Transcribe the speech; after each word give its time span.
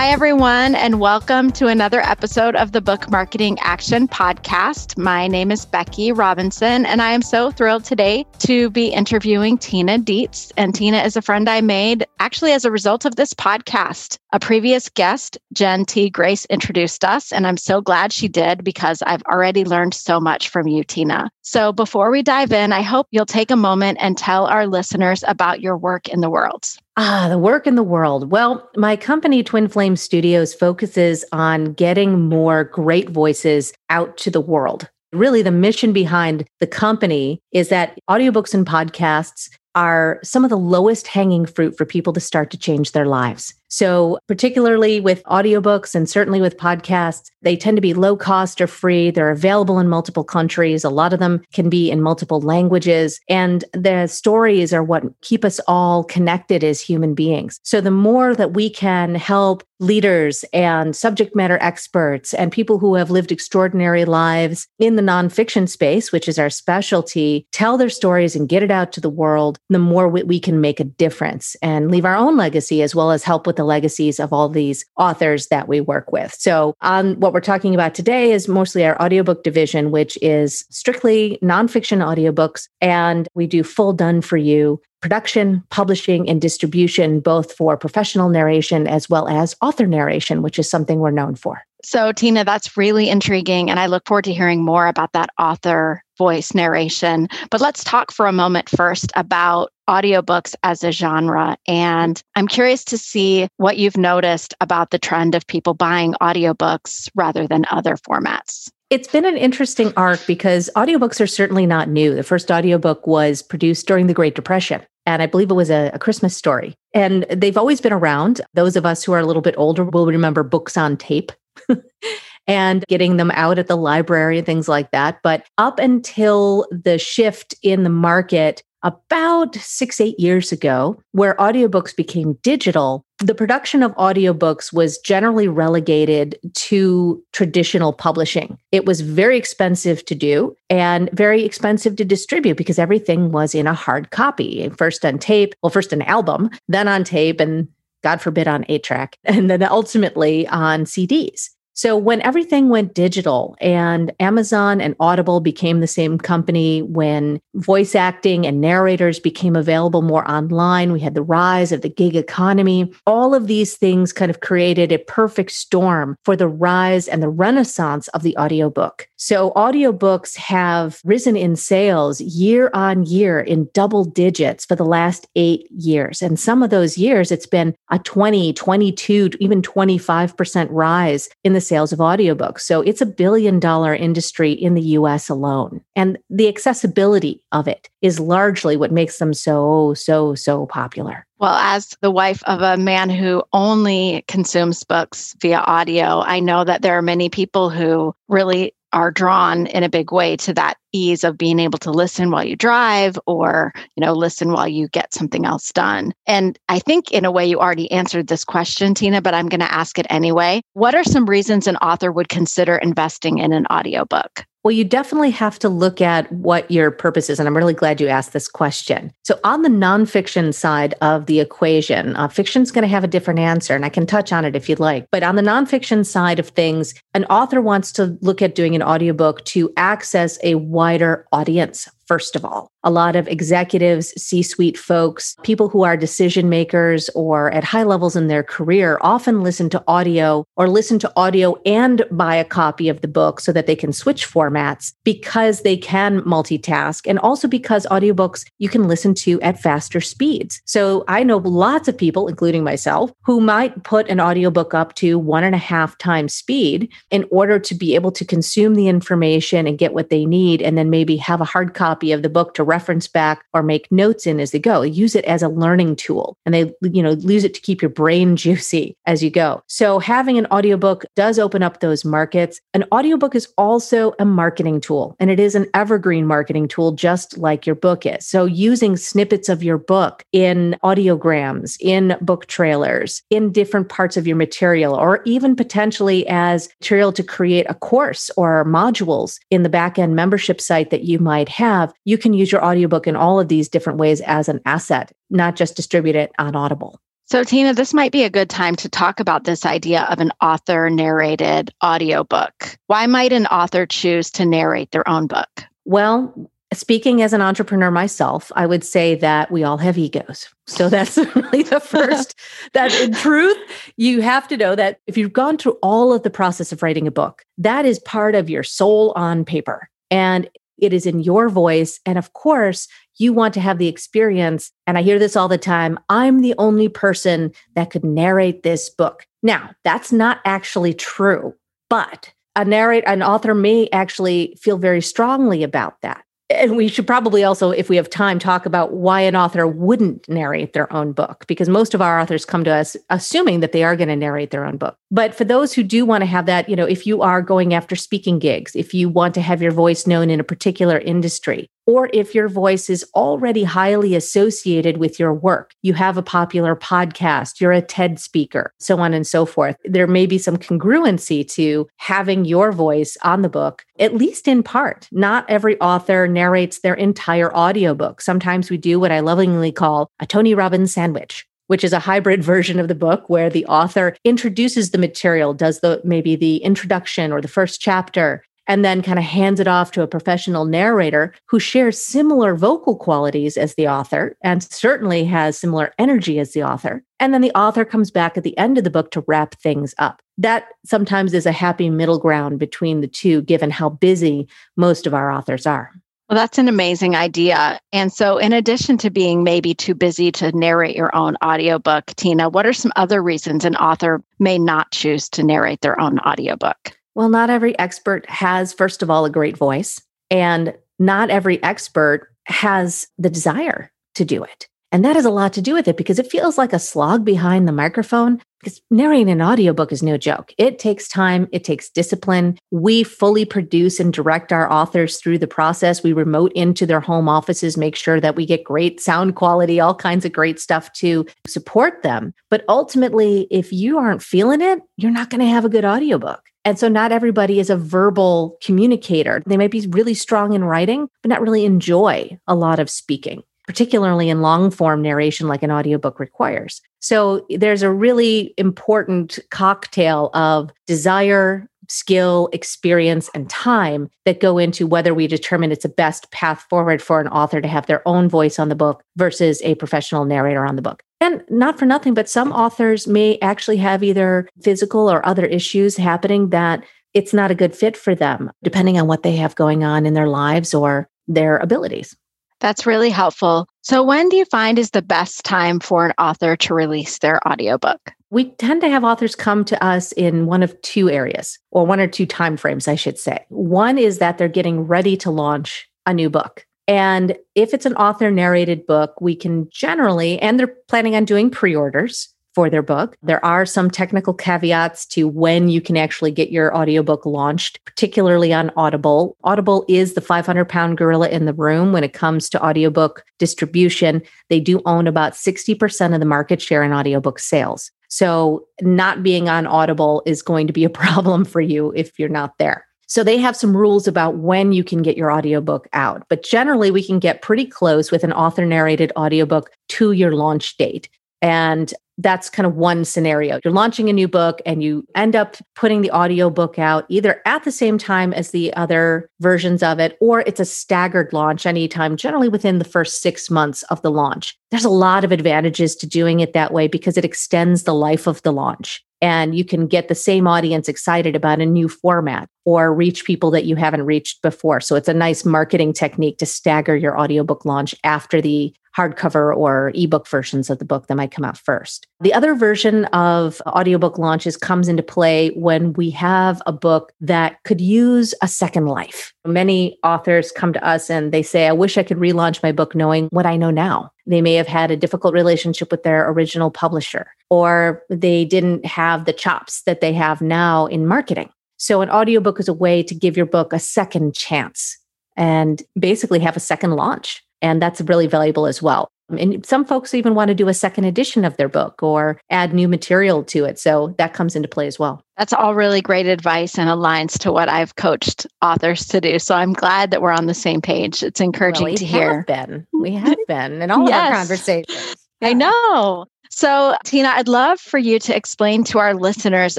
Hi, 0.00 0.12
everyone, 0.12 0.74
and 0.76 0.98
welcome 0.98 1.50
to 1.50 1.66
another 1.66 2.00
episode 2.00 2.56
of 2.56 2.72
the 2.72 2.80
Book 2.80 3.10
Marketing 3.10 3.58
Action 3.60 4.08
Podcast. 4.08 4.96
My 4.96 5.28
name 5.28 5.52
is 5.52 5.66
Becky 5.66 6.10
Robinson, 6.10 6.86
and 6.86 7.02
I 7.02 7.10
am 7.10 7.20
so 7.20 7.50
thrilled 7.50 7.84
today 7.84 8.24
to 8.38 8.70
be 8.70 8.86
interviewing 8.86 9.58
Tina 9.58 9.98
Dietz. 9.98 10.52
And 10.56 10.74
Tina 10.74 11.02
is 11.02 11.18
a 11.18 11.22
friend 11.22 11.50
I 11.50 11.60
made 11.60 12.06
actually 12.18 12.52
as 12.52 12.64
a 12.64 12.70
result 12.70 13.04
of 13.04 13.16
this 13.16 13.34
podcast. 13.34 14.16
A 14.32 14.40
previous 14.40 14.88
guest, 14.88 15.36
Jenn 15.52 15.84
T. 15.84 16.08
Grace, 16.08 16.46
introduced 16.46 17.04
us, 17.04 17.30
and 17.30 17.46
I'm 17.46 17.58
so 17.58 17.82
glad 17.82 18.10
she 18.10 18.26
did 18.26 18.64
because 18.64 19.02
I've 19.02 19.22
already 19.24 19.66
learned 19.66 19.92
so 19.92 20.18
much 20.18 20.48
from 20.48 20.66
you, 20.66 20.82
Tina. 20.82 21.30
So 21.50 21.72
before 21.72 22.12
we 22.12 22.22
dive 22.22 22.52
in, 22.52 22.72
I 22.72 22.82
hope 22.82 23.08
you'll 23.10 23.26
take 23.26 23.50
a 23.50 23.56
moment 23.56 23.98
and 24.00 24.16
tell 24.16 24.46
our 24.46 24.68
listeners 24.68 25.24
about 25.26 25.60
your 25.60 25.76
work 25.76 26.06
in 26.06 26.20
the 26.20 26.30
world. 26.30 26.68
Ah, 26.96 27.26
the 27.28 27.38
work 27.38 27.66
in 27.66 27.74
the 27.74 27.82
world. 27.82 28.30
Well, 28.30 28.70
my 28.76 28.94
company, 28.94 29.42
Twin 29.42 29.66
Flames 29.66 30.00
Studios, 30.00 30.54
focuses 30.54 31.24
on 31.32 31.72
getting 31.72 32.28
more 32.28 32.62
great 32.62 33.10
voices 33.10 33.72
out 33.88 34.16
to 34.18 34.30
the 34.30 34.40
world. 34.40 34.88
Really, 35.12 35.42
the 35.42 35.50
mission 35.50 35.92
behind 35.92 36.46
the 36.60 36.68
company 36.68 37.40
is 37.50 37.68
that 37.68 37.98
audiobooks 38.08 38.54
and 38.54 38.64
podcasts 38.64 39.50
are 39.74 40.20
some 40.22 40.44
of 40.44 40.50
the 40.50 40.56
lowest 40.56 41.08
hanging 41.08 41.46
fruit 41.46 41.76
for 41.76 41.84
people 41.84 42.12
to 42.12 42.20
start 42.20 42.52
to 42.52 42.58
change 42.58 42.92
their 42.92 43.06
lives. 43.06 43.54
So, 43.70 44.18
particularly 44.26 45.00
with 45.00 45.22
audiobooks 45.24 45.94
and 45.94 46.08
certainly 46.08 46.40
with 46.40 46.56
podcasts, 46.56 47.30
they 47.42 47.56
tend 47.56 47.76
to 47.76 47.80
be 47.80 47.94
low 47.94 48.16
cost 48.16 48.60
or 48.60 48.66
free. 48.66 49.10
They're 49.10 49.30
available 49.30 49.78
in 49.78 49.88
multiple 49.88 50.24
countries. 50.24 50.84
A 50.84 50.90
lot 50.90 51.12
of 51.12 51.20
them 51.20 51.40
can 51.52 51.70
be 51.70 51.90
in 51.90 52.02
multiple 52.02 52.40
languages. 52.40 53.20
And 53.28 53.64
the 53.72 54.06
stories 54.08 54.74
are 54.74 54.82
what 54.82 55.04
keep 55.22 55.44
us 55.44 55.60
all 55.66 56.04
connected 56.04 56.64
as 56.64 56.80
human 56.80 57.14
beings. 57.14 57.60
So, 57.62 57.80
the 57.80 57.90
more 57.90 58.34
that 58.34 58.54
we 58.54 58.68
can 58.68 59.14
help 59.14 59.62
leaders 59.80 60.44
and 60.52 60.94
subject 60.94 61.34
matter 61.34 61.58
experts 61.62 62.34
and 62.34 62.52
people 62.52 62.78
who 62.78 62.94
have 62.94 63.10
lived 63.10 63.32
extraordinary 63.32 64.04
lives 64.04 64.68
in 64.78 64.96
the 64.96 65.02
nonfiction 65.02 65.68
space, 65.68 66.12
which 66.12 66.28
is 66.28 66.38
our 66.38 66.50
specialty, 66.50 67.46
tell 67.50 67.78
their 67.78 67.88
stories 67.88 68.36
and 68.36 68.48
get 68.48 68.62
it 68.62 68.70
out 68.70 68.92
to 68.92 69.00
the 69.00 69.08
world, 69.08 69.58
the 69.70 69.78
more 69.78 70.06
we, 70.06 70.40
can 70.40 70.60
make 70.60 70.80
a 70.80 70.84
difference 70.84 71.54
and 71.60 71.90
leave 71.90 72.06
our 72.06 72.14
own 72.14 72.36
legacy 72.36 72.82
as 72.82 72.94
well 72.94 73.10
as 73.10 73.24
help 73.24 73.46
with 73.46 73.59
the 73.60 73.64
legacies 73.64 74.18
of 74.18 74.32
all 74.32 74.48
these 74.48 74.86
authors 74.96 75.48
that 75.48 75.68
we 75.68 75.82
work 75.82 76.10
with. 76.10 76.32
So, 76.32 76.74
um, 76.80 77.16
what 77.16 77.34
we're 77.34 77.40
talking 77.42 77.74
about 77.74 77.94
today 77.94 78.32
is 78.32 78.48
mostly 78.48 78.86
our 78.86 79.00
audiobook 79.02 79.44
division, 79.44 79.90
which 79.90 80.16
is 80.22 80.64
strictly 80.70 81.38
nonfiction 81.42 81.98
audiobooks. 82.02 82.68
And 82.80 83.28
we 83.34 83.46
do 83.46 83.62
full 83.62 83.92
done 83.92 84.22
for 84.22 84.38
you 84.38 84.80
production, 85.02 85.62
publishing, 85.70 86.28
and 86.28 86.40
distribution, 86.40 87.20
both 87.20 87.52
for 87.52 87.76
professional 87.76 88.28
narration 88.28 88.86
as 88.86 89.08
well 89.08 89.28
as 89.28 89.54
author 89.62 89.86
narration, 89.86 90.42
which 90.42 90.58
is 90.58 90.68
something 90.68 91.00
we're 91.00 91.10
known 91.10 91.34
for. 91.34 91.62
So, 91.82 92.12
Tina, 92.12 92.44
that's 92.44 92.76
really 92.76 93.08
intriguing. 93.08 93.70
And 93.70 93.80
I 93.80 93.86
look 93.86 94.06
forward 94.06 94.24
to 94.24 94.32
hearing 94.32 94.64
more 94.64 94.86
about 94.86 95.12
that 95.12 95.30
author 95.38 96.02
voice 96.20 96.52
narration. 96.52 97.28
But 97.50 97.62
let's 97.62 97.82
talk 97.82 98.12
for 98.12 98.26
a 98.26 98.32
moment 98.32 98.68
first 98.68 99.10
about 99.16 99.72
audiobooks 99.88 100.54
as 100.62 100.84
a 100.84 100.92
genre. 100.92 101.56
And 101.66 102.22
I'm 102.36 102.46
curious 102.46 102.84
to 102.84 102.98
see 102.98 103.48
what 103.56 103.78
you've 103.78 103.96
noticed 103.96 104.52
about 104.60 104.90
the 104.90 104.98
trend 104.98 105.34
of 105.34 105.46
people 105.46 105.72
buying 105.72 106.12
audiobooks 106.20 107.08
rather 107.14 107.46
than 107.46 107.64
other 107.70 107.96
formats. 107.96 108.70
It's 108.90 109.08
been 109.08 109.24
an 109.24 109.38
interesting 109.38 109.94
arc 109.96 110.20
because 110.26 110.68
audiobooks 110.76 111.22
are 111.22 111.26
certainly 111.26 111.64
not 111.64 111.88
new. 111.88 112.14
The 112.14 112.22
first 112.22 112.50
audiobook 112.50 113.06
was 113.06 113.40
produced 113.40 113.86
during 113.86 114.06
the 114.06 114.14
Great 114.14 114.34
Depression. 114.34 114.82
And 115.06 115.22
I 115.22 115.26
believe 115.26 115.50
it 115.50 115.54
was 115.54 115.70
a, 115.70 115.90
a, 115.94 115.98
Christmas 115.98 116.36
story. 116.36 116.74
And 116.92 117.24
they've 117.30 117.56
always 117.56 117.80
been 117.80 117.94
around. 117.94 118.42
Those 118.52 118.76
of 118.76 118.84
us 118.84 119.02
who 119.02 119.12
are 119.12 119.20
a 119.20 119.26
little 119.26 119.40
bit 119.40 119.54
older 119.56 119.84
will 119.84 120.04
remember 120.04 120.42
books 120.42 120.76
on 120.76 120.98
tape. 120.98 121.32
and 122.46 122.84
getting 122.88 123.16
them 123.16 123.30
out 123.32 123.58
at 123.58 123.66
the 123.66 123.76
library 123.76 124.38
and 124.38 124.46
things 124.46 124.68
like 124.68 124.90
that. 124.90 125.20
But 125.22 125.44
up 125.58 125.78
until 125.78 126.66
the 126.70 126.98
shift 126.98 127.54
in 127.62 127.82
the 127.82 127.90
market 127.90 128.62
about 128.82 129.54
six, 129.56 130.00
eight 130.00 130.18
years 130.18 130.52
ago, 130.52 131.00
where 131.12 131.34
audiobooks 131.34 131.94
became 131.94 132.38
digital, 132.42 133.04
the 133.18 133.34
production 133.34 133.82
of 133.82 133.94
audiobooks 133.96 134.72
was 134.72 134.98
generally 134.98 135.48
relegated 135.48 136.38
to 136.54 137.22
traditional 137.32 137.92
publishing. 137.92 138.58
It 138.72 138.86
was 138.86 139.02
very 139.02 139.36
expensive 139.36 140.04
to 140.06 140.14
do 140.14 140.56
and 140.70 141.10
very 141.12 141.44
expensive 141.44 141.96
to 141.96 142.04
distribute 142.04 142.56
because 142.56 142.78
everything 142.78 143.32
was 143.32 143.54
in 143.54 143.66
a 143.66 143.74
hard 143.74 144.10
copy, 144.10 144.70
first 144.78 145.04
on 145.04 145.18
tape, 145.18 145.54
well, 145.62 145.70
first 145.70 145.92
an 145.92 146.02
album, 146.02 146.50
then 146.68 146.88
on 146.88 147.04
tape, 147.04 147.40
and 147.40 147.68
God 148.02 148.22
forbid 148.22 148.48
on 148.48 148.64
eight 148.68 148.82
track, 148.82 149.18
and 149.24 149.50
then 149.50 149.62
ultimately 149.62 150.46
on 150.48 150.84
CDs. 150.84 151.50
So 151.80 151.96
when 151.96 152.20
everything 152.20 152.68
went 152.68 152.92
digital 152.92 153.56
and 153.58 154.12
Amazon 154.20 154.82
and 154.82 154.94
Audible 155.00 155.40
became 155.40 155.80
the 155.80 155.86
same 155.86 156.18
company, 156.18 156.82
when 156.82 157.40
voice 157.54 157.94
acting 157.94 158.46
and 158.46 158.60
narrators 158.60 159.18
became 159.18 159.56
available 159.56 160.02
more 160.02 160.30
online, 160.30 160.92
we 160.92 161.00
had 161.00 161.14
the 161.14 161.22
rise 161.22 161.72
of 161.72 161.80
the 161.80 161.88
gig 161.88 162.16
economy. 162.16 162.92
All 163.06 163.34
of 163.34 163.46
these 163.46 163.78
things 163.78 164.12
kind 164.12 164.30
of 164.30 164.40
created 164.40 164.92
a 164.92 164.98
perfect 164.98 165.52
storm 165.52 166.16
for 166.22 166.36
the 166.36 166.48
rise 166.48 167.08
and 167.08 167.22
the 167.22 167.30
renaissance 167.30 168.08
of 168.08 168.24
the 168.24 168.36
audiobook. 168.36 169.08
So 169.22 169.50
audiobooks 169.50 170.34
have 170.38 170.98
risen 171.04 171.36
in 171.36 171.54
sales 171.54 172.22
year 172.22 172.70
on 172.72 173.04
year 173.04 173.38
in 173.38 173.68
double 173.74 174.02
digits 174.02 174.64
for 174.64 174.74
the 174.74 174.84
last 174.84 175.28
eight 175.36 175.70
years. 175.70 176.22
And 176.22 176.40
some 176.40 176.62
of 176.62 176.70
those 176.70 176.96
years, 176.96 177.30
it's 177.30 177.46
been 177.46 177.74
a 177.90 177.98
20, 177.98 178.54
22, 178.54 179.28
even 179.38 179.60
25% 179.60 180.68
rise 180.70 181.28
in 181.44 181.52
the 181.52 181.60
sales 181.60 181.92
of 181.92 181.98
audiobooks. 181.98 182.60
So 182.60 182.80
it's 182.80 183.02
a 183.02 183.06
billion 183.06 183.60
dollar 183.60 183.94
industry 183.94 184.52
in 184.52 184.72
the 184.72 184.96
US 184.96 185.28
alone. 185.28 185.82
And 185.94 186.16
the 186.30 186.48
accessibility 186.48 187.42
of 187.52 187.68
it 187.68 187.90
is 188.00 188.18
largely 188.18 188.78
what 188.78 188.90
makes 188.90 189.18
them 189.18 189.34
so, 189.34 189.92
so, 189.92 190.34
so 190.34 190.64
popular. 190.64 191.26
Well, 191.38 191.56
as 191.56 191.94
the 192.00 192.10
wife 192.10 192.42
of 192.44 192.62
a 192.62 192.78
man 192.78 193.10
who 193.10 193.42
only 193.52 194.24
consumes 194.28 194.82
books 194.82 195.34
via 195.40 195.58
audio, 195.58 196.20
I 196.20 196.40
know 196.40 196.64
that 196.64 196.80
there 196.80 196.96
are 196.96 197.02
many 197.02 197.28
people 197.28 197.68
who 197.68 198.14
really 198.28 198.74
are 198.92 199.10
drawn 199.10 199.66
in 199.68 199.82
a 199.82 199.88
big 199.88 200.12
way 200.12 200.36
to 200.36 200.54
that 200.54 200.76
ease 200.92 201.22
of 201.22 201.38
being 201.38 201.58
able 201.60 201.78
to 201.78 201.90
listen 201.90 202.30
while 202.30 202.44
you 202.44 202.56
drive 202.56 203.18
or 203.26 203.72
you 203.96 204.04
know 204.04 204.12
listen 204.12 204.52
while 204.52 204.66
you 204.66 204.88
get 204.88 205.14
something 205.14 205.44
else 205.44 205.72
done. 205.72 206.12
And 206.26 206.58
i 206.68 206.78
think 206.78 207.10
in 207.12 207.24
a 207.24 207.30
way 207.30 207.46
you 207.46 207.58
already 207.60 207.90
answered 207.90 208.26
this 208.26 208.44
question 208.44 208.94
tina 208.94 209.22
but 209.22 209.34
i'm 209.34 209.48
going 209.48 209.60
to 209.60 209.72
ask 209.72 209.98
it 209.98 210.06
anyway. 210.10 210.62
What 210.72 210.94
are 210.94 211.04
some 211.04 211.26
reasons 211.26 211.66
an 211.66 211.76
author 211.76 212.10
would 212.10 212.28
consider 212.28 212.76
investing 212.76 213.38
in 213.38 213.52
an 213.52 213.66
audiobook 213.70 214.44
well, 214.62 214.72
you 214.72 214.84
definitely 214.84 215.30
have 215.30 215.58
to 215.60 215.68
look 215.68 216.00
at 216.00 216.30
what 216.32 216.70
your 216.70 216.90
purpose 216.90 217.30
is. 217.30 217.38
And 217.38 217.48
I'm 217.48 217.56
really 217.56 217.74
glad 217.74 218.00
you 218.00 218.08
asked 218.08 218.32
this 218.32 218.46
question. 218.48 219.12
So, 219.24 219.38
on 219.42 219.62
the 219.62 219.68
nonfiction 219.68 220.52
side 220.52 220.94
of 221.00 221.26
the 221.26 221.40
equation, 221.40 222.14
uh, 222.16 222.28
fiction's 222.28 222.70
going 222.70 222.82
to 222.82 222.88
have 222.88 223.04
a 223.04 223.08
different 223.08 223.40
answer, 223.40 223.74
and 223.74 223.84
I 223.84 223.88
can 223.88 224.06
touch 224.06 224.32
on 224.32 224.44
it 224.44 224.54
if 224.54 224.68
you'd 224.68 224.80
like. 224.80 225.06
But 225.10 225.22
on 225.22 225.36
the 225.36 225.42
nonfiction 225.42 226.04
side 226.04 226.38
of 226.38 226.48
things, 226.48 226.94
an 227.14 227.24
author 227.26 227.62
wants 227.62 227.90
to 227.92 228.18
look 228.20 228.42
at 228.42 228.54
doing 228.54 228.74
an 228.74 228.82
audiobook 228.82 229.44
to 229.46 229.72
access 229.76 230.38
a 230.42 230.56
wider 230.56 231.26
audience 231.32 231.88
first 232.10 232.34
of 232.34 232.44
all. 232.44 232.72
A 232.82 232.90
lot 232.90 233.14
of 233.14 233.28
executives, 233.28 234.12
C 234.20 234.42
suite 234.42 234.76
folks, 234.76 235.36
people 235.44 235.68
who 235.68 235.84
are 235.84 235.96
decision 235.96 236.48
makers 236.48 237.08
or 237.14 237.52
at 237.52 237.62
high 237.62 237.84
levels 237.84 238.16
in 238.16 238.26
their 238.26 238.42
career 238.42 238.98
often 239.00 239.44
listen 239.44 239.70
to 239.70 239.84
audio 239.86 240.44
or 240.56 240.68
listen 240.68 240.98
to 240.98 241.12
audio 241.14 241.54
and 241.64 242.02
buy 242.10 242.34
a 242.34 242.44
copy 242.44 242.88
of 242.88 243.00
the 243.00 243.06
book 243.06 243.38
so 243.38 243.52
that 243.52 243.68
they 243.68 243.76
can 243.76 243.92
switch 243.92 244.26
formats 244.28 244.92
because 245.04 245.60
they 245.60 245.76
can 245.76 246.20
multitask 246.22 247.06
and 247.06 247.20
also 247.20 247.46
because 247.46 247.86
audiobooks 247.92 248.44
you 248.58 248.68
can 248.68 248.88
listen 248.88 249.14
to 249.14 249.40
at 249.40 249.60
faster 249.60 250.00
speeds. 250.00 250.60
So 250.64 251.04
I 251.06 251.22
know 251.22 251.36
lots 251.36 251.86
of 251.86 251.96
people, 251.96 252.26
including 252.26 252.64
myself, 252.64 253.12
who 253.22 253.40
might 253.40 253.84
put 253.84 254.08
an 254.08 254.20
audiobook 254.20 254.74
up 254.74 254.94
to 254.96 255.16
one 255.16 255.44
and 255.44 255.54
a 255.54 255.58
half 255.58 255.96
times 255.98 256.34
speed 256.34 256.90
in 257.12 257.24
order 257.30 257.60
to 257.60 257.74
be 257.74 257.94
able 257.94 258.10
to 258.10 258.24
consume 258.24 258.74
the 258.74 258.88
information 258.88 259.68
and 259.68 259.78
get 259.78 259.94
what 259.94 260.10
they 260.10 260.26
need 260.26 260.60
and 260.60 260.76
then 260.76 260.90
maybe 260.90 261.16
have 261.16 261.40
a 261.40 261.44
hard 261.44 261.72
copy 261.74 261.99
copy 262.00 262.12
of 262.12 262.22
the 262.22 262.30
book 262.30 262.54
to 262.54 262.64
reference 262.64 263.06
back 263.06 263.44
or 263.52 263.62
make 263.62 263.86
notes 263.92 264.26
in 264.26 264.40
as 264.40 264.52
they 264.52 264.58
go. 264.58 264.80
Use 264.80 265.14
it 265.14 265.24
as 265.26 265.42
a 265.42 265.50
learning 265.50 265.96
tool 265.96 266.38
and 266.46 266.54
they, 266.54 266.72
you 266.80 267.02
know, 267.02 267.10
use 267.10 267.44
it 267.44 267.52
to 267.52 267.60
keep 267.60 267.82
your 267.82 267.90
brain 267.90 268.36
juicy 268.40 268.96
as 269.04 269.22
you 269.22 269.28
go. 269.28 269.62
So 269.66 269.98
having 269.98 270.38
an 270.38 270.46
audiobook 270.46 271.04
does 271.14 271.38
open 271.38 271.62
up 271.62 271.80
those 271.80 272.02
markets. 272.02 272.58
An 272.72 272.84
audiobook 272.90 273.34
is 273.34 273.48
also 273.58 274.14
a 274.18 274.24
marketing 274.24 274.80
tool 274.80 275.14
and 275.20 275.30
it 275.30 275.38
is 275.38 275.54
an 275.54 275.66
evergreen 275.74 276.26
marketing 276.26 276.68
tool, 276.68 276.92
just 276.92 277.36
like 277.36 277.66
your 277.66 277.74
book 277.74 278.06
is. 278.06 278.26
So 278.26 278.46
using 278.46 278.96
snippets 278.96 279.50
of 279.50 279.62
your 279.62 279.76
book 279.76 280.24
in 280.32 280.78
audiograms, 280.82 281.76
in 281.80 282.16
book 282.22 282.46
trailers, 282.46 283.22
in 283.28 283.52
different 283.52 283.90
parts 283.90 284.16
of 284.16 284.26
your 284.26 284.36
material, 284.36 284.94
or 284.94 285.20
even 285.26 285.54
potentially 285.54 286.26
as 286.28 286.70
material 286.80 287.12
to 287.12 287.22
create 287.22 287.66
a 287.68 287.74
course 287.74 288.30
or 288.38 288.64
modules 288.64 289.38
in 289.50 289.64
the 289.64 289.68
back 289.68 289.98
end 289.98 290.16
membership 290.16 290.62
site 290.62 290.88
that 290.88 291.04
you 291.04 291.18
might 291.18 291.50
have, 291.50 291.89
you 292.04 292.18
can 292.18 292.32
use 292.32 292.50
your 292.50 292.64
audiobook 292.64 293.06
in 293.06 293.16
all 293.16 293.40
of 293.40 293.48
these 293.48 293.68
different 293.68 293.98
ways 293.98 294.20
as 294.22 294.48
an 294.48 294.60
asset, 294.66 295.12
not 295.30 295.56
just 295.56 295.76
distribute 295.76 296.16
it 296.16 296.32
on 296.38 296.56
Audible. 296.56 297.00
So, 297.26 297.44
Tina, 297.44 297.74
this 297.74 297.94
might 297.94 298.10
be 298.10 298.24
a 298.24 298.30
good 298.30 298.50
time 298.50 298.74
to 298.76 298.88
talk 298.88 299.20
about 299.20 299.44
this 299.44 299.64
idea 299.64 300.02
of 300.10 300.18
an 300.18 300.32
author 300.42 300.90
narrated 300.90 301.72
audiobook. 301.84 302.76
Why 302.88 303.06
might 303.06 303.32
an 303.32 303.46
author 303.46 303.86
choose 303.86 304.32
to 304.32 304.44
narrate 304.44 304.90
their 304.90 305.08
own 305.08 305.28
book? 305.28 305.48
Well, 305.84 306.50
speaking 306.72 307.22
as 307.22 307.32
an 307.32 307.40
entrepreneur 307.40 307.90
myself, 307.90 308.50
I 308.56 308.66
would 308.66 308.84
say 308.84 309.14
that 309.16 309.50
we 309.50 309.62
all 309.62 309.78
have 309.78 309.98
egos. 309.98 310.48
So 310.66 310.88
that's 310.88 311.16
really 311.36 311.62
the 311.62 311.80
first 311.80 312.34
that 312.72 312.92
in 313.00 313.12
truth, 313.12 313.56
you 313.96 314.22
have 314.22 314.48
to 314.48 314.56
know 314.56 314.74
that 314.74 314.98
if 315.06 315.16
you've 315.16 315.32
gone 315.32 315.56
through 315.56 315.78
all 315.82 316.12
of 316.12 316.24
the 316.24 316.30
process 316.30 316.72
of 316.72 316.82
writing 316.82 317.06
a 317.06 317.12
book, 317.12 317.44
that 317.58 317.86
is 317.86 317.98
part 318.00 318.34
of 318.34 318.50
your 318.50 318.62
soul 318.62 319.12
on 319.14 319.44
paper. 319.44 319.88
And 320.10 320.48
it 320.80 320.92
is 320.92 321.06
in 321.06 321.20
your 321.20 321.48
voice. 321.48 322.00
And 322.06 322.18
of 322.18 322.32
course, 322.32 322.88
you 323.18 323.32
want 323.32 323.54
to 323.54 323.60
have 323.60 323.78
the 323.78 323.88
experience. 323.88 324.70
And 324.86 324.96
I 324.98 325.02
hear 325.02 325.18
this 325.18 325.36
all 325.36 325.48
the 325.48 325.58
time 325.58 325.98
I'm 326.08 326.40
the 326.40 326.54
only 326.58 326.88
person 326.88 327.52
that 327.74 327.90
could 327.90 328.04
narrate 328.04 328.62
this 328.62 328.90
book. 328.90 329.26
Now, 329.42 329.70
that's 329.84 330.12
not 330.12 330.40
actually 330.44 330.94
true, 330.94 331.54
but 331.88 332.32
a 332.56 332.64
narrate 332.64 333.04
an 333.06 333.22
author 333.22 333.54
may 333.54 333.88
actually 333.92 334.56
feel 334.60 334.78
very 334.78 335.00
strongly 335.00 335.62
about 335.62 336.00
that 336.02 336.24
and 336.50 336.76
we 336.76 336.88
should 336.88 337.06
probably 337.06 337.44
also, 337.44 337.70
if 337.70 337.88
we 337.88 337.96
have 337.96 338.10
time, 338.10 338.38
talk 338.38 338.66
about 338.66 338.92
why 338.92 339.20
an 339.20 339.36
author 339.36 339.66
wouldn't 339.66 340.28
narrate 340.28 340.72
their 340.72 340.92
own 340.92 341.12
book, 341.12 341.44
because 341.46 341.68
most 341.68 341.94
of 341.94 342.02
our 342.02 342.20
authors 342.20 342.44
come 342.44 342.64
to 342.64 342.74
us 342.74 342.96
assuming 343.08 343.60
that 343.60 343.72
they 343.72 343.84
are 343.84 343.96
going 343.96 344.08
to 344.08 344.16
narrate 344.16 344.50
their 344.50 344.64
own 344.64 344.76
book. 344.76 344.96
But 345.12 345.34
for 345.34 345.44
those 345.44 345.72
who 345.72 345.82
do 345.82 346.06
want 346.06 346.22
to 346.22 346.26
have 346.26 346.46
that, 346.46 346.68
you 346.68 346.76
know, 346.76 346.84
if 346.84 347.04
you 347.04 347.20
are 347.22 347.42
going 347.42 347.74
after 347.74 347.96
speaking 347.96 348.38
gigs, 348.38 348.76
if 348.76 348.94
you 348.94 349.08
want 349.08 349.34
to 349.34 349.40
have 349.40 349.60
your 349.60 349.72
voice 349.72 350.06
known 350.06 350.30
in 350.30 350.38
a 350.38 350.44
particular 350.44 350.98
industry, 350.98 351.68
or 351.84 352.08
if 352.12 352.32
your 352.32 352.46
voice 352.46 352.88
is 352.88 353.04
already 353.16 353.64
highly 353.64 354.14
associated 354.14 354.98
with 354.98 355.18
your 355.18 355.34
work, 355.34 355.72
you 355.82 355.94
have 355.94 356.16
a 356.16 356.22
popular 356.22 356.76
podcast, 356.76 357.60
you're 357.60 357.72
a 357.72 357.82
TED 357.82 358.20
speaker, 358.20 358.72
so 358.78 359.00
on 359.00 359.12
and 359.12 359.26
so 359.26 359.44
forth. 359.44 359.76
There 359.84 360.06
may 360.06 360.26
be 360.26 360.38
some 360.38 360.56
congruency 360.56 361.48
to 361.54 361.88
having 361.96 362.44
your 362.44 362.70
voice 362.70 363.16
on 363.24 363.42
the 363.42 363.48
book, 363.48 363.84
at 363.98 364.14
least 364.14 364.46
in 364.46 364.62
part. 364.62 365.08
Not 365.10 365.44
every 365.50 365.80
author 365.80 366.28
narrates 366.28 366.78
their 366.78 366.94
entire 366.94 367.52
audiobook. 367.56 368.20
Sometimes 368.20 368.70
we 368.70 368.76
do 368.76 369.00
what 369.00 369.10
I 369.10 369.18
lovingly 369.18 369.72
call 369.72 370.08
a 370.20 370.26
Tony 370.26 370.54
Robbins 370.54 370.94
sandwich 370.94 371.48
which 371.70 371.84
is 371.84 371.92
a 371.92 372.00
hybrid 372.00 372.42
version 372.52 372.80
of 372.80 372.88
the 372.88 372.96
book 372.96 373.30
where 373.30 373.48
the 373.48 373.64
author 373.66 374.16
introduces 374.24 374.90
the 374.90 374.98
material, 374.98 375.54
does 375.54 375.78
the 375.78 376.00
maybe 376.02 376.34
the 376.34 376.56
introduction 376.56 377.30
or 377.30 377.40
the 377.40 377.46
first 377.46 377.80
chapter, 377.80 378.42
and 378.66 378.84
then 378.84 379.02
kind 379.02 379.20
of 379.20 379.24
hands 379.24 379.60
it 379.60 379.68
off 379.68 379.92
to 379.92 380.02
a 380.02 380.08
professional 380.08 380.64
narrator 380.64 381.32
who 381.46 381.60
shares 381.60 382.04
similar 382.04 382.56
vocal 382.56 382.96
qualities 382.96 383.56
as 383.56 383.76
the 383.76 383.86
author 383.86 384.36
and 384.42 384.64
certainly 384.64 385.24
has 385.24 385.56
similar 385.56 385.94
energy 385.96 386.40
as 386.40 386.54
the 386.54 386.62
author. 386.64 387.04
And 387.20 387.32
then 387.32 387.40
the 387.40 387.56
author 387.56 387.84
comes 387.84 388.10
back 388.10 388.36
at 388.36 388.42
the 388.42 388.58
end 388.58 388.76
of 388.76 388.82
the 388.82 388.90
book 388.90 389.12
to 389.12 389.24
wrap 389.28 389.54
things 389.60 389.94
up. 389.98 390.22
That 390.38 390.66
sometimes 390.84 391.34
is 391.34 391.46
a 391.46 391.52
happy 391.52 391.88
middle 391.88 392.18
ground 392.18 392.58
between 392.58 393.00
the 393.00 393.08
two, 393.08 393.42
given 393.42 393.70
how 393.70 393.90
busy 393.90 394.48
most 394.76 395.06
of 395.06 395.14
our 395.14 395.30
authors 395.30 395.66
are. 395.66 395.92
Well, 396.30 396.38
that's 396.38 396.58
an 396.58 396.68
amazing 396.68 397.16
idea. 397.16 397.80
And 397.92 398.12
so, 398.12 398.38
in 398.38 398.52
addition 398.52 398.96
to 398.98 399.10
being 399.10 399.42
maybe 399.42 399.74
too 399.74 399.96
busy 399.96 400.30
to 400.30 400.56
narrate 400.56 400.94
your 400.94 401.12
own 401.12 401.34
audiobook, 401.42 402.06
Tina, 402.14 402.48
what 402.48 402.64
are 402.64 402.72
some 402.72 402.92
other 402.94 403.20
reasons 403.20 403.64
an 403.64 403.74
author 403.74 404.22
may 404.38 404.56
not 404.56 404.92
choose 404.92 405.28
to 405.30 405.42
narrate 405.42 405.80
their 405.80 406.00
own 406.00 406.20
audiobook? 406.20 406.96
Well, 407.16 407.30
not 407.30 407.50
every 407.50 407.76
expert 407.80 408.30
has, 408.30 408.72
first 408.72 409.02
of 409.02 409.10
all, 409.10 409.24
a 409.24 409.30
great 409.30 409.56
voice, 409.56 410.00
and 410.30 410.72
not 411.00 411.30
every 411.30 411.60
expert 411.64 412.28
has 412.44 413.08
the 413.18 413.28
desire 413.28 413.90
to 414.14 414.24
do 414.24 414.44
it. 414.44 414.68
And 414.92 415.04
that 415.04 415.16
has 415.16 415.24
a 415.24 415.30
lot 415.30 415.52
to 415.52 415.62
do 415.62 415.74
with 415.74 415.86
it 415.86 415.96
because 415.96 416.18
it 416.18 416.30
feels 416.30 416.58
like 416.58 416.72
a 416.72 416.78
slog 416.78 417.24
behind 417.24 417.68
the 417.68 417.72
microphone. 417.72 418.40
Because 418.58 418.82
narrating 418.90 419.30
an 419.30 419.40
audiobook 419.40 419.90
is 419.90 420.02
no 420.02 420.18
joke. 420.18 420.52
It 420.58 420.78
takes 420.78 421.08
time, 421.08 421.48
it 421.50 421.64
takes 421.64 421.88
discipline. 421.88 422.58
We 422.70 423.04
fully 423.04 423.46
produce 423.46 423.98
and 423.98 424.12
direct 424.12 424.52
our 424.52 424.70
authors 424.70 425.16
through 425.16 425.38
the 425.38 425.46
process. 425.46 426.02
We 426.02 426.12
remote 426.12 426.52
into 426.52 426.84
their 426.84 427.00
home 427.00 427.26
offices, 427.26 427.78
make 427.78 427.96
sure 427.96 428.20
that 428.20 428.36
we 428.36 428.44
get 428.44 428.64
great 428.64 429.00
sound 429.00 429.34
quality, 429.34 429.80
all 429.80 429.94
kinds 429.94 430.26
of 430.26 430.32
great 430.32 430.60
stuff 430.60 430.92
to 430.94 431.24
support 431.46 432.02
them. 432.02 432.34
But 432.50 432.64
ultimately, 432.68 433.46
if 433.50 433.72
you 433.72 433.96
aren't 433.96 434.22
feeling 434.22 434.60
it, 434.60 434.80
you're 434.98 435.10
not 435.10 435.30
going 435.30 435.40
to 435.40 435.46
have 435.46 435.64
a 435.64 435.70
good 435.70 435.86
audiobook. 435.86 436.42
And 436.62 436.78
so, 436.78 436.88
not 436.88 437.12
everybody 437.12 437.60
is 437.60 437.70
a 437.70 437.76
verbal 437.78 438.58
communicator. 438.62 439.42
They 439.46 439.56
might 439.56 439.70
be 439.70 439.86
really 439.88 440.12
strong 440.12 440.52
in 440.52 440.64
writing, 440.64 441.08
but 441.22 441.30
not 441.30 441.40
really 441.40 441.64
enjoy 441.64 442.38
a 442.46 442.54
lot 442.54 442.78
of 442.78 442.90
speaking 442.90 443.42
particularly 443.70 444.28
in 444.28 444.40
long 444.40 444.68
form 444.68 445.00
narration 445.00 445.46
like 445.46 445.62
an 445.62 445.70
audiobook 445.70 446.18
requires. 446.18 446.82
So 446.98 447.46
there's 447.50 447.84
a 447.84 447.92
really 447.92 448.52
important 448.58 449.38
cocktail 449.52 450.30
of 450.34 450.72
desire, 450.88 451.68
skill, 451.88 452.48
experience, 452.52 453.30
and 453.32 453.48
time 453.48 454.10
that 454.24 454.40
go 454.40 454.58
into 454.58 454.88
whether 454.88 455.14
we 455.14 455.28
determine 455.28 455.70
it's 455.70 455.84
a 455.84 455.88
best 455.88 456.32
path 456.32 456.66
forward 456.68 457.00
for 457.00 457.20
an 457.20 457.28
author 457.28 457.60
to 457.60 457.68
have 457.68 457.86
their 457.86 458.02
own 458.08 458.28
voice 458.28 458.58
on 458.58 458.70
the 458.70 458.74
book 458.74 459.04
versus 459.14 459.62
a 459.62 459.76
professional 459.76 460.24
narrator 460.24 460.66
on 460.66 460.74
the 460.74 460.82
book. 460.82 461.04
And 461.20 461.44
not 461.48 461.78
for 461.78 461.86
nothing, 461.86 462.12
but 462.12 462.28
some 462.28 462.50
authors 462.50 463.06
may 463.06 463.38
actually 463.40 463.76
have 463.76 464.02
either 464.02 464.48
physical 464.64 465.08
or 465.08 465.24
other 465.24 465.46
issues 465.46 465.96
happening 465.96 466.50
that 466.50 466.82
it's 467.14 467.32
not 467.32 467.52
a 467.52 467.54
good 467.54 467.76
fit 467.76 467.96
for 467.96 468.16
them, 468.16 468.50
depending 468.64 468.98
on 468.98 469.06
what 469.06 469.22
they 469.22 469.36
have 469.36 469.54
going 469.54 469.84
on 469.84 470.06
in 470.06 470.14
their 470.14 470.28
lives 470.28 470.74
or 470.74 471.08
their 471.28 471.58
abilities. 471.58 472.16
That's 472.60 472.86
really 472.86 473.10
helpful. 473.10 473.66
So, 473.82 474.02
when 474.02 474.28
do 474.28 474.36
you 474.36 474.44
find 474.44 474.78
is 474.78 474.90
the 474.90 475.02
best 475.02 475.44
time 475.44 475.80
for 475.80 476.06
an 476.06 476.12
author 476.18 476.56
to 476.56 476.74
release 476.74 477.18
their 477.18 477.40
audiobook? 477.48 478.12
We 478.30 478.50
tend 478.52 478.80
to 478.82 478.88
have 478.88 479.02
authors 479.02 479.34
come 479.34 479.64
to 479.64 479.84
us 479.84 480.12
in 480.12 480.46
one 480.46 480.62
of 480.62 480.80
two 480.82 481.10
areas, 481.10 481.58
or 481.72 481.84
one 481.84 481.98
or 481.98 482.06
two 482.06 482.26
timeframes, 482.26 482.86
I 482.86 482.94
should 482.94 483.18
say. 483.18 483.44
One 483.48 483.98
is 483.98 484.18
that 484.18 484.38
they're 484.38 484.48
getting 484.48 484.82
ready 484.82 485.16
to 485.18 485.30
launch 485.30 485.88
a 486.06 486.14
new 486.14 486.30
book. 486.30 486.64
And 486.86 487.36
if 487.54 487.72
it's 487.72 487.86
an 487.86 487.94
author 487.94 488.30
narrated 488.30 488.86
book, 488.86 489.20
we 489.20 489.34
can 489.34 489.68
generally, 489.70 490.38
and 490.40 490.58
they're 490.58 490.74
planning 490.88 491.16
on 491.16 491.24
doing 491.24 491.50
pre 491.50 491.74
orders, 491.74 492.32
for 492.60 492.68
their 492.68 492.82
book. 492.82 493.16
There 493.22 493.42
are 493.42 493.64
some 493.64 493.90
technical 493.90 494.34
caveats 494.34 495.06
to 495.06 495.26
when 495.26 495.70
you 495.70 495.80
can 495.80 495.96
actually 495.96 496.30
get 496.30 496.52
your 496.52 496.76
audiobook 496.76 497.24
launched, 497.24 497.82
particularly 497.86 498.52
on 498.52 498.70
Audible. 498.76 499.34
Audible 499.44 499.86
is 499.88 500.12
the 500.12 500.20
500 500.20 500.66
pound 500.66 500.98
gorilla 500.98 501.30
in 501.30 501.46
the 501.46 501.54
room 501.54 501.94
when 501.94 502.04
it 502.04 502.12
comes 502.12 502.50
to 502.50 502.62
audiobook 502.62 503.24
distribution. 503.38 504.20
They 504.50 504.60
do 504.60 504.82
own 504.84 505.06
about 505.06 505.32
60% 505.32 506.12
of 506.12 506.20
the 506.20 506.26
market 506.26 506.60
share 506.60 506.82
in 506.82 506.92
audiobook 506.92 507.38
sales. 507.38 507.90
So, 508.10 508.66
not 508.82 509.22
being 509.22 509.48
on 509.48 509.66
Audible 509.66 510.22
is 510.26 510.42
going 510.42 510.66
to 510.66 510.74
be 510.74 510.84
a 510.84 510.90
problem 511.04 511.46
for 511.46 511.62
you 511.62 511.94
if 511.96 512.18
you're 512.18 512.28
not 512.28 512.58
there. 512.58 512.84
So 513.06 513.24
they 513.24 513.38
have 513.38 513.56
some 513.56 513.76
rules 513.76 514.06
about 514.06 514.36
when 514.36 514.72
you 514.72 514.84
can 514.84 515.00
get 515.00 515.16
your 515.16 515.32
audiobook 515.32 515.88
out. 515.94 516.24
But 516.28 516.44
generally, 516.44 516.90
we 516.90 517.04
can 517.04 517.18
get 517.18 517.42
pretty 517.42 517.64
close 517.64 518.12
with 518.12 518.22
an 518.22 518.32
author 518.32 518.66
narrated 518.66 519.12
audiobook 519.16 519.70
to 519.88 520.12
your 520.12 520.32
launch 520.32 520.76
date. 520.76 521.08
And 521.42 521.92
that's 522.18 522.50
kind 522.50 522.66
of 522.66 522.76
one 522.76 523.04
scenario. 523.04 523.60
You're 523.64 523.72
launching 523.72 524.08
a 524.08 524.12
new 524.12 524.28
book 524.28 524.60
and 524.66 524.82
you 524.82 525.06
end 525.14 525.34
up 525.34 525.56
putting 525.74 526.02
the 526.02 526.10
audio 526.10 526.50
book 526.50 526.78
out 526.78 527.06
either 527.08 527.40
at 527.46 527.64
the 527.64 527.72
same 527.72 527.96
time 527.96 528.32
as 528.34 528.50
the 528.50 528.72
other 528.74 529.30
versions 529.40 529.82
of 529.82 529.98
it, 529.98 530.18
or 530.20 530.40
it's 530.40 530.60
a 530.60 530.64
staggered 530.64 531.32
launch 531.32 531.64
anytime, 531.64 532.16
generally 532.16 532.48
within 532.48 532.78
the 532.78 532.84
first 532.84 533.22
six 533.22 533.50
months 533.50 533.82
of 533.84 534.02
the 534.02 534.10
launch. 534.10 534.56
There's 534.70 534.84
a 534.84 534.90
lot 534.90 535.24
of 535.24 535.32
advantages 535.32 535.96
to 535.96 536.06
doing 536.06 536.40
it 536.40 536.52
that 536.52 536.72
way 536.72 536.88
because 536.88 537.16
it 537.16 537.24
extends 537.24 537.84
the 537.84 537.94
life 537.94 538.26
of 538.26 538.42
the 538.42 538.52
launch 538.52 539.02
and 539.22 539.54
you 539.54 539.64
can 539.64 539.86
get 539.86 540.08
the 540.08 540.14
same 540.14 540.46
audience 540.46 540.88
excited 540.88 541.36
about 541.36 541.60
a 541.60 541.66
new 541.66 541.88
format 541.88 542.48
or 542.64 542.94
reach 542.94 543.24
people 543.24 543.50
that 543.50 543.64
you 543.64 543.76
haven't 543.76 544.06
reached 544.06 544.40
before. 544.42 544.80
So 544.80 544.96
it's 544.96 545.08
a 545.08 545.14
nice 545.14 545.44
marketing 545.44 545.92
technique 545.92 546.38
to 546.38 546.46
stagger 546.46 546.96
your 546.96 547.18
audiobook 547.18 547.64
launch 547.64 547.94
after 548.04 548.40
the 548.40 548.74
hardcover 548.96 549.56
or 549.56 549.92
ebook 549.94 550.26
versions 550.28 550.70
of 550.70 550.78
the 550.78 550.84
book 550.84 551.06
that 551.06 551.16
might 551.16 551.30
come 551.30 551.44
out 551.44 551.56
first. 551.56 552.06
The 552.20 552.34
other 552.34 552.54
version 552.54 553.04
of 553.06 553.62
audiobook 553.66 554.18
launches 554.18 554.56
comes 554.56 554.88
into 554.88 555.02
play 555.02 555.50
when 555.50 555.92
we 555.92 556.10
have 556.10 556.60
a 556.66 556.72
book 556.72 557.12
that 557.20 557.62
could 557.64 557.80
use 557.80 558.34
a 558.42 558.48
second 558.48 558.86
life. 558.86 559.32
Many 559.46 559.98
authors 560.02 560.52
come 560.52 560.72
to 560.72 560.84
us 560.84 561.08
and 561.08 561.32
they 561.32 561.42
say, 561.42 561.68
I 561.68 561.72
wish 561.72 561.96
I 561.96 562.02
could 562.02 562.18
relaunch 562.18 562.62
my 562.62 562.72
book 562.72 562.94
knowing 562.94 563.28
what 563.30 563.46
I 563.46 563.56
know 563.56 563.70
now. 563.70 564.10
They 564.26 564.42
may 564.42 564.54
have 564.54 564.68
had 564.68 564.90
a 564.90 564.96
difficult 564.96 565.34
relationship 565.34 565.90
with 565.90 566.02
their 566.02 566.30
original 566.30 566.70
publisher, 566.70 567.28
or 567.48 568.02
they 568.10 568.44
didn't 568.44 568.86
have 568.86 569.24
the 569.24 569.32
chops 569.32 569.82
that 569.82 570.00
they 570.00 570.12
have 570.12 570.40
now 570.40 570.86
in 570.86 571.06
marketing. 571.06 571.50
So, 571.78 572.02
an 572.02 572.10
audiobook 572.10 572.60
is 572.60 572.68
a 572.68 572.74
way 572.74 573.02
to 573.02 573.14
give 573.14 573.36
your 573.36 573.46
book 573.46 573.72
a 573.72 573.78
second 573.78 574.34
chance 574.34 574.98
and 575.36 575.82
basically 575.98 576.38
have 576.40 576.56
a 576.56 576.60
second 576.60 576.92
launch. 576.92 577.42
And 577.62 577.80
that's 577.80 578.00
really 578.00 578.26
valuable 578.26 578.66
as 578.66 578.82
well. 578.82 579.10
And 579.38 579.64
some 579.64 579.84
folks 579.84 580.12
even 580.12 580.34
want 580.34 580.48
to 580.48 580.54
do 580.54 580.68
a 580.68 580.74
second 580.74 581.04
edition 581.04 581.44
of 581.44 581.56
their 581.56 581.68
book 581.68 582.02
or 582.02 582.40
add 582.50 582.74
new 582.74 582.88
material 582.88 583.44
to 583.44 583.64
it. 583.64 583.78
So 583.78 584.14
that 584.18 584.34
comes 584.34 584.56
into 584.56 584.68
play 584.68 584.88
as 584.88 584.98
well. 584.98 585.22
That's 585.36 585.52
all 585.52 585.74
really 585.74 586.00
great 586.00 586.26
advice 586.26 586.76
and 586.78 586.90
aligns 586.90 587.38
to 587.40 587.52
what 587.52 587.68
I've 587.68 587.94
coached 587.94 588.46
authors 588.60 589.06
to 589.06 589.20
do. 589.20 589.38
So 589.38 589.54
I'm 589.54 589.72
glad 589.72 590.10
that 590.10 590.20
we're 590.20 590.32
on 590.32 590.46
the 590.46 590.54
same 590.54 590.80
page. 590.80 591.22
It's 591.22 591.40
encouraging 591.40 591.86
well, 591.86 591.96
to 591.96 592.04
hear. 592.04 592.44
Been. 592.48 592.86
We 592.92 593.12
have 593.12 593.38
been 593.46 593.82
in 593.82 593.90
all 593.90 594.08
yes. 594.08 594.26
of 594.26 594.32
our 594.32 594.38
conversations. 594.38 595.16
Yeah. 595.40 595.48
I 595.48 595.52
know. 595.52 596.26
So, 596.52 596.96
Tina, 597.04 597.28
I'd 597.28 597.46
love 597.46 597.78
for 597.78 597.98
you 597.98 598.18
to 598.18 598.36
explain 598.36 598.82
to 598.84 598.98
our 598.98 599.14
listeners 599.14 599.78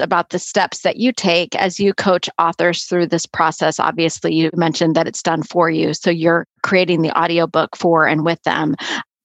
about 0.00 0.30
the 0.30 0.38
steps 0.38 0.80
that 0.80 0.96
you 0.96 1.12
take 1.12 1.54
as 1.54 1.78
you 1.78 1.92
coach 1.92 2.30
authors 2.38 2.84
through 2.84 3.08
this 3.08 3.26
process. 3.26 3.78
Obviously, 3.78 4.34
you 4.34 4.50
mentioned 4.54 4.96
that 4.96 5.06
it's 5.06 5.22
done 5.22 5.42
for 5.42 5.68
you. 5.68 5.92
So, 5.92 6.10
you're 6.10 6.46
creating 6.62 7.02
the 7.02 7.16
audiobook 7.16 7.76
for 7.76 8.06
and 8.06 8.24
with 8.24 8.42
them. 8.44 8.74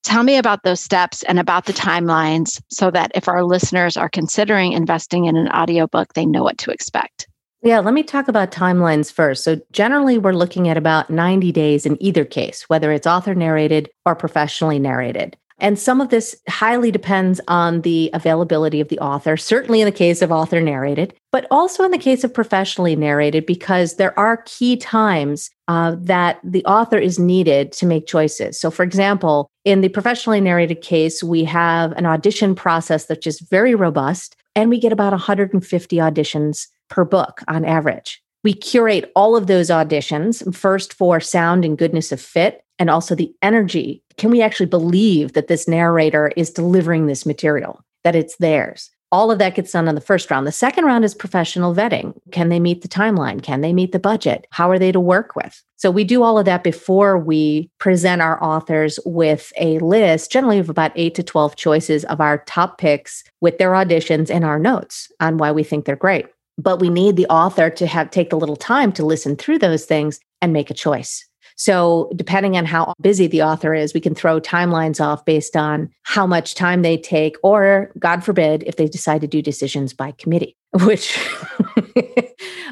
Tell 0.04 0.24
me 0.24 0.38
about 0.38 0.64
those 0.64 0.82
steps 0.82 1.24
and 1.24 1.40
about 1.40 1.66
the 1.66 1.74
timelines 1.74 2.62
so 2.70 2.92
that 2.92 3.12
if 3.16 3.28
our 3.28 3.44
listeners 3.44 3.98
are 3.98 4.10
considering 4.10 4.74
investing 4.74 5.26
in 5.26 5.36
an 5.36 5.50
audiobook, 5.50 6.14
they 6.14 6.26
know 6.26 6.44
what 6.44 6.58
to 6.60 6.72
expect. 6.72 7.28
Yeah, 7.64 7.80
let 7.80 7.94
me 7.94 8.04
talk 8.04 8.28
about 8.28 8.52
timelines 8.52 9.12
first. 9.12 9.46
So, 9.46 9.62
generally, 9.72 10.18
we're 10.18 10.34
looking 10.34 10.68
at 10.68 10.78
about 10.78 11.10
90 11.10 11.54
days 11.54 11.86
in 11.86 12.02
either 12.04 12.26
case, 12.26 12.64
whether 12.68 12.92
it's 12.92 13.08
author 13.08 13.34
narrated 13.34 13.90
or 14.06 14.16
professionally 14.16 14.80
narrated. 14.80 15.38
And 15.60 15.80
some 15.80 16.02
of 16.02 16.10
this 16.10 16.36
highly 16.48 16.92
depends 16.92 17.42
on 17.48 17.82
the 17.82 18.12
availability 18.14 18.80
of 18.80 18.90
the 18.90 19.00
author, 19.00 19.38
certainly 19.38 19.82
in 19.82 19.86
the 19.86 19.92
case 19.92 20.22
of 20.22 20.32
author 20.32 20.62
narrated, 20.62 21.16
but 21.32 21.48
also 21.50 21.84
in 21.84 21.92
the 21.92 21.98
case 21.98 22.24
of 22.24 22.34
professionally 22.34 22.96
narrated, 22.96 23.46
because 23.46 23.96
there 23.96 24.18
are 24.20 24.44
key 24.46 24.78
times 24.78 25.50
uh, 25.68 25.96
that 26.00 26.40
the 26.44 26.64
author 26.66 26.98
is 26.98 27.18
needed 27.18 27.72
to 27.72 27.88
make 27.88 28.06
choices. 28.06 28.60
So, 28.60 28.70
for 28.70 28.84
example, 28.84 29.50
in 29.66 29.82
the 29.82 29.90
professionally 29.90 30.42
narrated 30.42 30.82
case, 30.82 31.24
we 31.24 31.44
have 31.46 31.92
an 31.94 32.06
audition 32.06 32.54
process 32.54 33.06
that's 33.06 33.24
just 33.24 33.50
very 33.50 33.74
robust, 33.74 34.36
and 34.56 34.70
we 34.70 34.80
get 34.80 34.92
about 34.92 35.12
150 35.12 35.98
auditions 35.98 36.68
per 36.90 37.04
book 37.04 37.42
on 37.48 37.66
average. 37.66 38.22
We 38.44 38.54
curate 38.54 39.12
all 39.16 39.36
of 39.36 39.48
those 39.48 39.70
auditions 39.70 40.56
first 40.56 40.94
for 40.94 41.20
sound 41.20 41.66
and 41.66 41.78
goodness 41.78 42.12
of 42.12 42.22
fit, 42.22 42.64
and 42.80 42.92
also 42.92 43.16
the 43.16 43.34
energy. 43.42 44.04
Can 44.18 44.32
we 44.32 44.42
actually 44.42 44.66
believe 44.66 45.34
that 45.34 45.48
this 45.48 45.68
narrator 45.68 46.32
is 46.36 46.50
delivering 46.50 47.06
this 47.06 47.26
material, 47.26 47.84
that 48.04 48.16
it's 48.16 48.36
theirs? 48.38 48.90
All 49.12 49.32
of 49.32 49.40
that 49.40 49.56
gets 49.56 49.72
done 49.72 49.88
on 49.88 49.96
the 49.96 50.02
first 50.02 50.30
round. 50.30 50.46
The 50.46 50.52
second 50.52 50.84
round 50.84 51.06
is 51.06 51.16
professional 51.16 51.74
vetting. 51.74 52.14
Can 52.32 52.50
they 52.50 52.60
meet 52.60 52.82
the 52.82 52.90
timeline? 52.90 53.42
Can 53.42 53.62
they 53.62 53.72
meet 53.72 53.94
the 53.94 54.00
budget? 54.00 54.48
How 54.50 54.70
are 54.70 54.80
they 54.80 54.92
to 54.92 55.00
work 55.00 55.36
with? 55.36 55.64
So 55.78 55.92
we 55.92 56.04
do 56.04 56.24
all 56.24 56.38
of 56.40 56.46
that 56.46 56.64
before 56.64 57.18
we 57.18 57.70
present 57.78 58.22
our 58.22 58.44
authors 58.44 59.00
with 59.06 59.54
a 59.58 59.78
list, 59.80 60.32
generally 60.32 60.58
of 60.58 60.68
about 60.68 60.92
eight 60.96 61.14
to 61.16 61.24
12 61.24 61.56
choices 61.56 62.04
of 62.06 62.20
our 62.20 62.40
top 62.40 62.80
picks 62.80 63.24
with 63.40 63.60
their 63.60 63.72
auditions 63.72 64.30
and 64.30 64.44
our 64.44 64.60
notes 64.60 65.10
on 65.20 65.38
why 65.38 65.52
we 65.52 65.64
think 65.64 65.86
they're 65.86 65.96
great. 65.96 66.26
But 66.58 66.80
we 66.82 66.90
need 66.90 67.16
the 67.16 67.28
author 67.28 67.70
to 67.70 67.86
have 67.86 68.10
take 68.10 68.34
a 68.34 68.38
little 68.38 68.56
time 68.56 68.92
to 68.94 69.06
listen 69.06 69.36
through 69.36 69.60
those 69.60 69.86
things 69.86 70.20
and 70.42 70.52
make 70.52 70.72
a 70.72 70.74
choice. 70.74 71.27
So, 71.58 72.12
depending 72.16 72.56
on 72.56 72.66
how 72.66 72.94
busy 73.02 73.28
the 73.28 73.42
author 73.42 73.74
is, 73.74 73.94
we 73.94 74.00
can 74.00 74.14
throw 74.16 74.40
timelines 74.40 75.04
off 75.04 75.26
based 75.26 75.58
on 75.58 75.90
how 76.04 76.28
much 76.28 76.56
time 76.56 76.84
they 76.84 76.98
take, 76.98 77.36
or 77.44 77.92
God 78.00 78.24
forbid, 78.24 78.64
if 78.68 78.76
they 78.76 78.88
decide 78.88 79.22
to 79.22 79.28
do 79.28 79.42
decisions 79.42 79.92
by 79.92 80.12
committee, 80.12 80.56
which 80.84 81.18